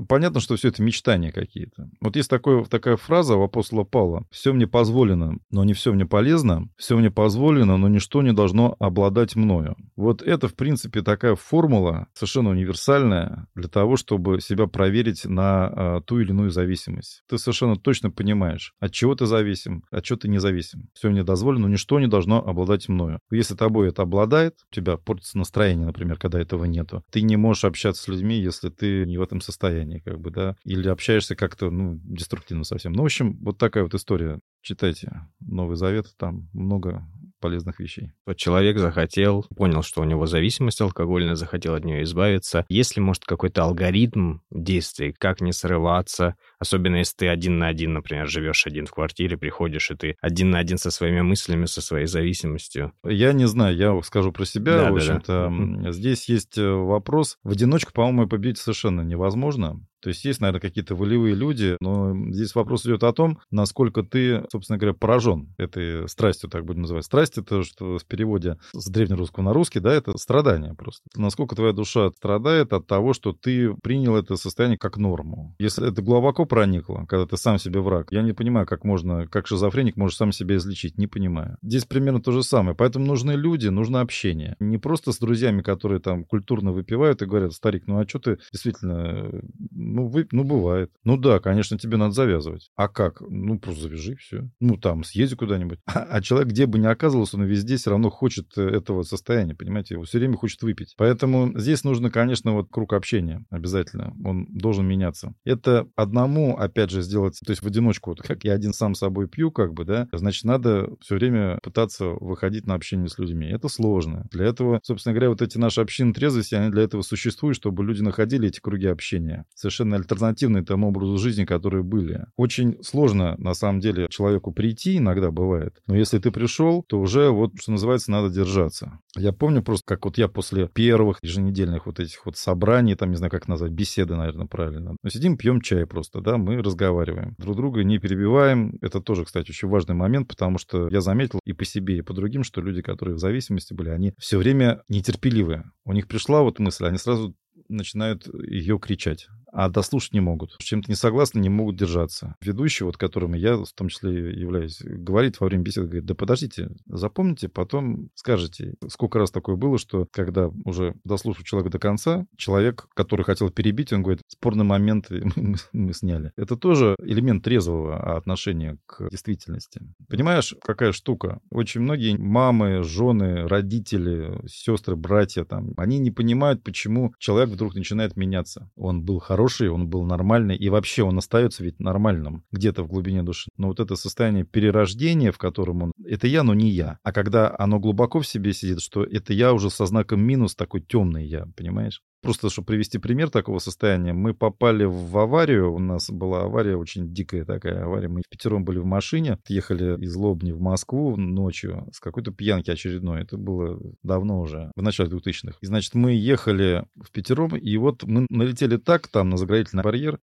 Понятно, 0.08 0.40
что 0.40 0.56
все 0.56 0.68
это 0.68 0.82
мечтания 0.82 1.32
какие-то. 1.32 1.90
Вот 2.00 2.16
есть 2.16 2.30
такое, 2.30 2.64
такая 2.64 2.96
фраза 2.96 3.36
у 3.36 3.42
апостола 3.42 3.84
Павла. 3.84 4.24
«Все 4.30 4.54
мне 4.54 4.66
позволено, 4.66 5.36
но 5.50 5.64
не 5.64 5.74
все 5.74 5.92
мне 5.92 6.06
полезно. 6.06 6.68
Все 6.78 6.96
мне 6.96 7.10
позволено, 7.10 7.76
но 7.76 7.88
ничто 7.88 8.22
не 8.22 8.32
должно 8.32 8.74
обладать 8.78 9.36
мною». 9.36 9.76
Вот 9.94 10.22
это, 10.22 10.48
в 10.48 10.54
принципе, 10.54 11.02
такая 11.02 11.34
формула 11.34 12.06
совершенно 12.14 12.50
универсальная 12.50 13.48
для 13.54 13.68
того, 13.68 13.96
чтобы 13.96 14.40
себя 14.40 14.66
проверить 14.66 15.26
на 15.26 15.66
а, 15.66 16.00
ту 16.00 16.20
или 16.20 16.30
иную 16.30 16.50
зависимость. 16.50 17.22
Ты 17.28 17.36
совершенно 17.36 17.76
точно 17.76 18.10
понимаешь, 18.10 18.72
от 18.80 18.92
чего 18.92 19.14
ты 19.14 19.26
зависим, 19.26 19.84
от 19.90 20.04
чего 20.04 20.18
ты 20.18 20.28
не 20.28 20.38
зависим. 20.38 20.88
Все 20.94 21.10
мне 21.10 21.22
дозволено, 21.22 21.62
но 21.62 21.68
ничто 21.68 22.00
не 22.00 22.06
должно 22.06 22.42
обладать 22.42 22.88
мною. 22.88 23.18
Если 23.30 23.54
тобой 23.54 23.90
это 23.90 24.02
обладает, 24.02 24.54
у 24.70 24.74
тебя 24.74 24.96
портится 24.96 25.36
настроение, 25.36 25.84
например, 25.84 26.18
когда 26.18 26.40
этого 26.40 26.64
нету. 26.64 27.04
Ты 27.10 27.20
не 27.20 27.36
можешь 27.36 27.64
общаться 27.64 28.02
с 28.02 28.08
людьми, 28.08 28.40
если 28.40 28.70
ты 28.70 29.04
не 29.04 29.18
в 29.18 29.22
этом 29.22 29.42
состоянии 29.42 29.81
состоянии, 29.82 29.98
как 29.98 30.20
бы, 30.20 30.30
да, 30.30 30.56
или 30.64 30.88
общаешься 30.88 31.34
как-то, 31.36 31.70
ну, 31.70 32.00
деструктивно 32.04 32.64
совсем. 32.64 32.92
Ну, 32.92 33.02
в 33.02 33.06
общем, 33.06 33.38
вот 33.42 33.58
такая 33.58 33.84
вот 33.84 33.94
история. 33.94 34.40
Читайте 34.62 35.22
Новый 35.40 35.76
Завет, 35.76 36.06
там 36.16 36.48
много 36.52 37.04
полезных 37.40 37.80
вещей. 37.80 38.12
Человек 38.36 38.78
захотел, 38.78 39.44
понял, 39.56 39.82
что 39.82 40.00
у 40.00 40.04
него 40.04 40.26
зависимость 40.26 40.80
алкогольная, 40.80 41.34
захотел 41.34 41.74
от 41.74 41.84
нее 41.84 42.04
избавиться. 42.04 42.64
Есть 42.68 42.96
ли, 42.96 43.02
может, 43.02 43.24
какой-то 43.24 43.64
алгоритм 43.64 44.38
действий, 44.50 45.12
как 45.18 45.40
не 45.40 45.52
срываться, 45.52 46.36
особенно 46.62 46.96
если 46.96 47.16
ты 47.16 47.28
один 47.28 47.58
на 47.58 47.68
один, 47.68 47.92
например, 47.92 48.28
живешь 48.28 48.66
один 48.66 48.86
в 48.86 48.92
квартире, 48.92 49.36
приходишь, 49.36 49.90
и 49.90 49.96
ты 49.96 50.16
один 50.20 50.50
на 50.50 50.58
один 50.58 50.78
со 50.78 50.90
своими 50.90 51.20
мыслями, 51.20 51.66
со 51.66 51.82
своей 51.82 52.06
зависимостью? 52.06 52.92
Я 53.04 53.32
не 53.32 53.46
знаю, 53.46 53.76
я 53.76 54.00
скажу 54.02 54.32
про 54.32 54.44
себя. 54.44 54.84
Да, 54.84 54.92
в 54.92 54.96
общем-то, 54.96 55.48
да, 55.50 55.82
да. 55.82 55.92
здесь 55.92 56.28
есть 56.28 56.56
э, 56.56 56.70
вопрос. 56.70 57.38
В 57.42 57.50
одиночку, 57.50 57.92
по-моему, 57.92 58.28
победить 58.28 58.58
совершенно 58.58 59.02
невозможно. 59.02 59.80
То 60.02 60.08
есть 60.08 60.24
есть, 60.24 60.40
наверное, 60.40 60.60
какие-то 60.60 60.96
волевые 60.96 61.34
люди, 61.34 61.76
но 61.80 62.12
здесь 62.32 62.54
вопрос 62.56 62.84
идет 62.84 63.04
о 63.04 63.12
том, 63.12 63.38
насколько 63.52 64.02
ты, 64.02 64.44
собственно 64.50 64.76
говоря, 64.76 64.94
поражен 64.94 65.54
этой 65.58 66.08
страстью, 66.08 66.50
так 66.50 66.64
будем 66.64 66.82
называть. 66.82 67.04
Страсть— 67.04 67.38
это 67.38 67.62
что 67.62 67.98
в 67.98 68.06
переводе 68.06 68.58
с 68.72 68.90
древнерусского 68.90 69.44
на 69.44 69.52
русский, 69.52 69.78
да, 69.78 69.94
это 69.94 70.18
страдание 70.18 70.74
просто. 70.74 71.02
Насколько 71.14 71.54
твоя 71.54 71.72
душа 71.72 72.10
страдает 72.10 72.72
от 72.72 72.88
того, 72.88 73.12
что 73.12 73.32
ты 73.32 73.74
принял 73.82 74.16
это 74.16 74.34
состояние 74.34 74.76
как 74.76 74.96
норму. 74.96 75.54
Если 75.60 75.88
это 75.88 76.02
глубоко 76.02 76.46
проникло, 76.52 77.06
когда 77.08 77.24
ты 77.24 77.38
сам 77.38 77.58
себе 77.58 77.80
враг. 77.80 78.08
Я 78.10 78.20
не 78.20 78.34
понимаю, 78.34 78.66
как 78.66 78.84
можно, 78.84 79.26
как 79.26 79.46
шизофреник 79.46 79.96
может 79.96 80.18
сам 80.18 80.32
себя 80.32 80.56
излечить. 80.56 80.98
Не 80.98 81.06
понимаю. 81.06 81.56
Здесь 81.62 81.86
примерно 81.86 82.20
то 82.20 82.30
же 82.30 82.42
самое. 82.42 82.76
Поэтому 82.76 83.06
нужны 83.06 83.32
люди, 83.32 83.68
нужно 83.68 84.02
общение. 84.02 84.54
Не 84.60 84.76
просто 84.76 85.12
с 85.12 85.18
друзьями, 85.18 85.62
которые 85.62 85.98
там 85.98 86.26
культурно 86.26 86.72
выпивают 86.72 87.22
и 87.22 87.24
говорят, 87.24 87.54
старик, 87.54 87.84
ну 87.86 88.00
а 88.00 88.06
что 88.06 88.18
ты 88.18 88.38
действительно, 88.52 89.30
ну, 89.70 90.08
вы, 90.08 90.28
ну 90.30 90.44
бывает. 90.44 90.90
Ну 91.04 91.16
да, 91.16 91.40
конечно, 91.40 91.78
тебе 91.78 91.96
надо 91.96 92.12
завязывать. 92.12 92.70
А 92.76 92.86
как? 92.86 93.22
Ну, 93.22 93.58
просто 93.58 93.84
завяжи, 93.84 94.16
все. 94.16 94.50
Ну, 94.60 94.76
там, 94.76 95.04
съезди 95.04 95.36
куда-нибудь. 95.36 95.78
А, 95.86 96.00
а 96.00 96.20
человек, 96.20 96.50
где 96.50 96.66
бы 96.66 96.78
ни 96.78 96.86
оказывался, 96.86 97.38
он 97.38 97.44
везде 97.44 97.76
все 97.76 97.90
равно 97.90 98.10
хочет 98.10 98.48
э, 98.58 98.62
этого 98.62 99.04
состояния, 99.04 99.54
понимаете? 99.54 99.94
Его 99.94 100.04
все 100.04 100.18
время 100.18 100.36
хочет 100.36 100.60
выпить. 100.60 100.92
Поэтому 100.98 101.58
здесь 101.58 101.82
нужно, 101.82 102.10
конечно, 102.10 102.52
вот 102.52 102.68
круг 102.70 102.92
общения 102.92 103.42
обязательно. 103.48 104.14
Он 104.22 104.46
должен 104.50 104.86
меняться. 104.86 105.32
Это 105.44 105.88
одному, 105.96 106.41
опять 106.50 106.90
же, 106.90 107.02
сделать, 107.02 107.38
то 107.44 107.50
есть 107.50 107.62
в 107.62 107.66
одиночку, 107.66 108.10
вот 108.10 108.22
как 108.22 108.44
я 108.44 108.52
один 108.52 108.72
сам 108.72 108.94
собой 108.94 109.28
пью, 109.28 109.50
как 109.50 109.74
бы, 109.74 109.84
да, 109.84 110.08
значит, 110.12 110.44
надо 110.44 110.88
все 111.00 111.16
время 111.16 111.58
пытаться 111.62 112.06
выходить 112.06 112.66
на 112.66 112.74
общение 112.74 113.08
с 113.08 113.18
людьми. 113.18 113.46
Это 113.48 113.68
сложно. 113.68 114.26
Для 114.30 114.46
этого, 114.46 114.80
собственно 114.82 115.14
говоря, 115.14 115.30
вот 115.30 115.42
эти 115.42 115.58
наши 115.58 115.80
общины 115.80 116.12
трезвости, 116.12 116.54
они 116.54 116.70
для 116.70 116.82
этого 116.82 117.02
существуют, 117.02 117.56
чтобы 117.56 117.84
люди 117.84 118.02
находили 118.02 118.48
эти 118.48 118.60
круги 118.60 118.86
общения. 118.86 119.44
Совершенно 119.54 119.96
альтернативные 119.96 120.64
тому 120.64 120.88
образу 120.88 121.18
жизни, 121.18 121.44
которые 121.44 121.82
были. 121.82 122.26
Очень 122.36 122.82
сложно, 122.82 123.36
на 123.38 123.54
самом 123.54 123.80
деле, 123.80 124.08
человеку 124.10 124.52
прийти, 124.52 124.98
иногда 124.98 125.30
бывает. 125.30 125.74
Но 125.86 125.96
если 125.96 126.18
ты 126.18 126.30
пришел, 126.30 126.84
то 126.86 127.00
уже, 127.00 127.30
вот, 127.30 127.52
что 127.60 127.72
называется, 127.72 128.10
надо 128.10 128.30
держаться. 128.30 128.98
Я 129.16 129.32
помню 129.32 129.62
просто, 129.62 129.84
как 129.86 130.04
вот 130.04 130.18
я 130.18 130.28
после 130.28 130.68
первых 130.68 131.18
еженедельных 131.22 131.86
вот 131.86 132.00
этих 132.00 132.24
вот 132.26 132.36
собраний, 132.36 132.94
там, 132.94 133.10
не 133.10 133.16
знаю, 133.16 133.30
как 133.30 133.48
назвать, 133.48 133.72
беседы, 133.72 134.16
наверное, 134.16 134.46
правильно. 134.46 134.96
Но 135.02 135.10
сидим, 135.10 135.36
пьем 135.36 135.60
чай 135.60 135.86
просто, 135.86 136.20
да, 136.20 136.31
мы 136.38 136.60
разговариваем. 136.62 137.34
Друг 137.38 137.56
друга 137.56 137.84
не 137.84 137.98
перебиваем. 137.98 138.78
Это 138.80 139.00
тоже, 139.00 139.24
кстати, 139.24 139.50
очень 139.50 139.68
важный 139.68 139.94
момент, 139.94 140.28
потому 140.28 140.58
что 140.58 140.88
я 140.88 141.00
заметил 141.00 141.40
и 141.44 141.52
по 141.52 141.64
себе, 141.64 141.98
и 141.98 142.02
по 142.02 142.14
другим, 142.14 142.44
что 142.44 142.60
люди, 142.60 142.82
которые 142.82 143.16
в 143.16 143.18
зависимости 143.18 143.74
были, 143.74 143.90
они 143.90 144.12
все 144.18 144.38
время 144.38 144.82
нетерпеливые. 144.88 145.70
У 145.84 145.92
них 145.92 146.08
пришла 146.08 146.42
вот 146.42 146.58
мысль, 146.58 146.86
они 146.86 146.98
сразу 146.98 147.34
начинают 147.68 148.26
ее 148.46 148.78
кричать 148.78 149.28
а 149.52 149.68
дослушать 149.68 150.14
не 150.14 150.20
могут. 150.20 150.56
С 150.58 150.64
чем-то 150.64 150.90
не 150.90 150.96
согласны, 150.96 151.38
не 151.38 151.50
могут 151.50 151.76
держаться. 151.76 152.34
Ведущий, 152.40 152.84
вот 152.84 152.96
которым 152.96 153.34
я 153.34 153.56
в 153.56 153.72
том 153.74 153.88
числе 153.88 154.32
являюсь, 154.32 154.80
говорит 154.82 155.38
во 155.40 155.46
время 155.46 155.62
беседы, 155.62 155.86
говорит, 155.86 156.06
да 156.06 156.14
подождите, 156.14 156.70
запомните, 156.86 157.48
потом 157.48 158.08
скажете. 158.14 158.74
Сколько 158.88 159.18
раз 159.18 159.30
такое 159.30 159.56
было, 159.56 159.78
что 159.78 160.08
когда 160.10 160.50
уже 160.64 160.94
дослушал 161.04 161.44
человека 161.44 161.70
до 161.70 161.78
конца, 161.78 162.26
человек, 162.36 162.88
который 162.94 163.24
хотел 163.24 163.50
перебить, 163.50 163.92
он 163.92 164.02
говорит, 164.02 164.22
спорный 164.26 164.64
момент 164.64 165.08
мы, 165.36 165.56
мы 165.72 165.92
сняли. 165.92 166.32
Это 166.36 166.56
тоже 166.56 166.96
элемент 167.02 167.44
трезвого 167.44 168.16
отношения 168.16 168.78
к 168.86 169.10
действительности. 169.10 169.82
Понимаешь, 170.08 170.54
какая 170.62 170.92
штука? 170.92 171.40
Очень 171.50 171.82
многие 171.82 172.16
мамы, 172.16 172.82
жены, 172.82 173.46
родители, 173.46 174.40
сестры, 174.48 174.96
братья, 174.96 175.44
там, 175.44 175.72
они 175.76 175.98
не 175.98 176.10
понимают, 176.10 176.62
почему 176.62 177.14
человек 177.18 177.50
вдруг 177.50 177.74
начинает 177.74 178.16
меняться. 178.16 178.70
Он 178.76 179.02
был 179.02 179.18
хороший 179.18 179.41
хороший, 179.42 179.68
он 179.70 179.88
был 179.88 180.04
нормальный, 180.04 180.56
и 180.56 180.68
вообще 180.68 181.02
он 181.02 181.18
остается 181.18 181.64
ведь 181.64 181.80
нормальным 181.80 182.44
где-то 182.52 182.84
в 182.84 182.86
глубине 182.86 183.22
души. 183.22 183.50
Но 183.56 183.68
вот 183.68 183.80
это 183.80 183.96
состояние 183.96 184.44
перерождения, 184.44 185.32
в 185.32 185.38
котором 185.38 185.82
он... 185.82 185.92
Это 186.04 186.28
я, 186.28 186.44
но 186.44 186.54
не 186.54 186.70
я. 186.70 186.98
А 187.02 187.12
когда 187.12 187.52
оно 187.58 187.80
глубоко 187.80 188.20
в 188.20 188.26
себе 188.26 188.52
сидит, 188.52 188.80
что 188.80 189.02
это 189.02 189.32
я 189.32 189.52
уже 189.52 189.68
со 189.70 189.86
знаком 189.86 190.20
минус, 190.20 190.54
такой 190.54 190.80
темный 190.80 191.26
я, 191.26 191.46
понимаешь? 191.56 192.02
Просто, 192.22 192.50
чтобы 192.50 192.66
привести 192.66 192.98
пример 192.98 193.30
такого 193.30 193.58
состояния, 193.58 194.12
мы 194.12 194.32
попали 194.32 194.84
в 194.84 195.18
аварию, 195.18 195.74
у 195.74 195.80
нас 195.80 196.08
была 196.08 196.42
авария, 196.42 196.76
очень 196.76 197.12
дикая 197.12 197.44
такая 197.44 197.84
авария, 197.84 198.06
мы 198.06 198.22
в 198.24 198.28
пятером 198.28 198.64
были 198.64 198.78
в 198.78 198.84
машине, 198.84 199.38
ехали 199.48 200.00
из 200.00 200.14
Лобни 200.14 200.52
в 200.52 200.60
Москву 200.60 201.16
ночью 201.16 201.88
с 201.92 201.98
какой-то 201.98 202.30
пьянки 202.30 202.70
очередной, 202.70 203.22
это 203.22 203.36
было 203.36 203.80
давно 204.04 204.40
уже, 204.40 204.70
в 204.76 204.82
начале 204.82 205.10
2000-х. 205.10 205.58
И, 205.60 205.66
значит, 205.66 205.94
мы 205.94 206.12
ехали 206.12 206.84
в 206.94 207.10
пятером, 207.10 207.56
и 207.56 207.76
вот 207.76 208.04
мы 208.04 208.26
налетели 208.30 208.76
так 208.76 209.08
там 209.08 209.28
на 209.28 209.36
заградительный 209.36 209.82
барьер, 209.82 210.20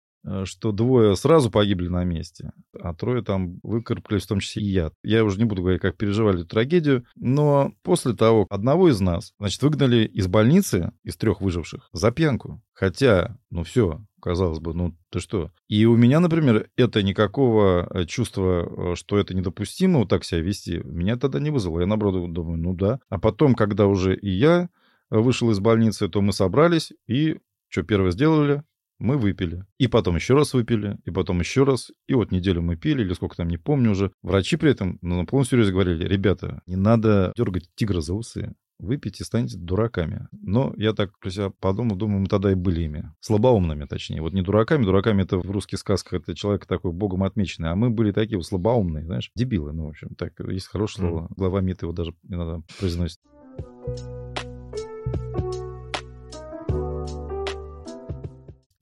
что 0.45 0.73
двое 0.73 1.17
сразу 1.17 1.51
погибли 1.51 1.89
на 1.89 2.05
месте, 2.05 2.53
а 2.79 2.95
трое 2.95 3.23
там 3.23 3.61
выкарабкались, 3.63 4.25
в 4.25 4.29
том 4.29 4.41
числе 4.41 4.63
и 4.63 4.67
я. 4.67 4.91
Я 5.03 5.25
уже 5.25 5.39
не 5.39 5.45
буду 5.45 5.63
говорить, 5.63 5.81
как 5.81 5.97
переживали 5.97 6.41
эту 6.41 6.49
трагедию, 6.49 7.05
но 7.15 7.73
после 7.83 8.15
того 8.15 8.47
одного 8.51 8.89
из 8.89 9.01
нас, 9.01 9.33
значит, 9.39 9.63
выгнали 9.63 10.05
из 10.05 10.27
больницы, 10.27 10.93
из 11.03 11.17
трех 11.17 11.41
выживших, 11.41 11.89
за 11.93 12.11
пьянку. 12.11 12.63
Хотя, 12.73 13.39
ну 13.51 13.63
все, 13.63 14.05
казалось 14.21 14.59
бы, 14.59 14.75
ну 14.75 14.97
ты 15.11 15.21
что? 15.21 15.51
И 15.69 15.87
у 15.87 15.97
меня, 15.97 16.21
например, 16.21 16.69
это 16.77 17.03
никакого 17.03 17.89
э, 17.89 18.05
чувства, 18.07 18.93
э, 18.93 18.95
что 18.97 19.19
это 19.19 19.35
недопустимо 19.35 20.01
вот 20.01 20.09
так 20.09 20.25
себя 20.25 20.41
вести, 20.41 20.81
меня 20.85 21.17
тогда 21.17 21.39
не 21.41 21.51
вызвало. 21.51 21.81
Я, 21.81 21.87
наоборот, 21.87 22.33
думаю, 22.33 22.59
ну 22.59 22.75
да. 22.75 22.99
А 23.09 23.19
потом, 23.19 23.55
когда 23.55 23.87
уже 23.87 24.17
и 24.17 24.29
я 24.29 24.69
вышел 25.11 25.51
из 25.51 25.61
больницы, 25.61 26.09
то 26.09 26.21
мы 26.21 26.33
собрались 26.33 26.93
и 27.07 27.39
что 27.69 27.83
первое 27.83 28.11
сделали? 28.11 28.63
Мы 28.99 29.19
выпили. 29.19 29.65
И 29.79 29.88
потом 29.88 30.17
еще 30.17 30.35
раз 30.35 30.55
выпили, 30.55 30.99
и 31.05 31.11
потом 31.11 31.41
еще 31.41 31.65
раз. 31.65 31.91
И 32.07 32.15
вот 32.15 32.31
неделю 32.31 32.62
мы 32.62 32.76
пили, 32.76 33.03
или 33.03 33.12
сколько 33.15 33.37
там, 33.37 33.49
не 33.49 33.59
помню 33.59 33.91
уже. 33.91 34.12
Врачи 34.23 34.57
при 34.57 34.71
этом 34.71 34.99
ну, 35.03 35.19
на 35.19 35.26
полном 35.26 35.47
серьезе 35.47 35.73
говорили, 35.73 36.07
ребята, 36.07 36.62
не 36.67 36.76
надо 36.76 37.33
дергать 37.37 37.69
тигра 37.75 38.00
за 38.00 38.15
усы. 38.15 38.55
Выпейте, 38.79 39.25
станете 39.25 39.57
дураками. 39.57 40.29
Но 40.33 40.75
я 40.76 40.93
так 40.93 41.19
про 41.19 41.31
себя 41.31 41.50
подумал, 41.61 41.97
думаю, 41.97 42.21
мы 42.21 42.26
тогда 42.26 42.53
и 42.53 42.55
были 42.55 42.83
ими. 42.83 43.11
Слабоумными, 43.21 43.87
точнее. 43.87 44.21
Вот 44.21 44.35
не 44.35 44.43
дураками. 44.43 44.85
Дураками 44.85 45.23
это 45.23 45.38
в 45.38 45.50
русских 45.50 45.79
сказках 45.79 46.21
это 46.21 46.35
человек 46.35 46.67
такой 46.67 46.93
богом 46.93 47.25
отмеченный. 47.25 47.71
А 47.71 47.76
мы 47.76 47.88
были 47.88 48.12
такие 48.12 48.37
вот 48.37 48.47
слабоумные, 48.47 49.05
знаешь, 49.05 49.31
дебилы. 49.35 49.73
Ну, 49.73 49.87
в 49.87 49.88
общем, 49.88 50.15
так, 50.17 50.33
есть 50.50 50.67
хорошее 50.67 51.09
слово. 51.09 51.29
Глава 51.37 51.62
МИД 51.62 51.83
его 51.83 51.93
даже 51.93 52.15
иногда 52.29 52.61
произносит. 52.79 53.19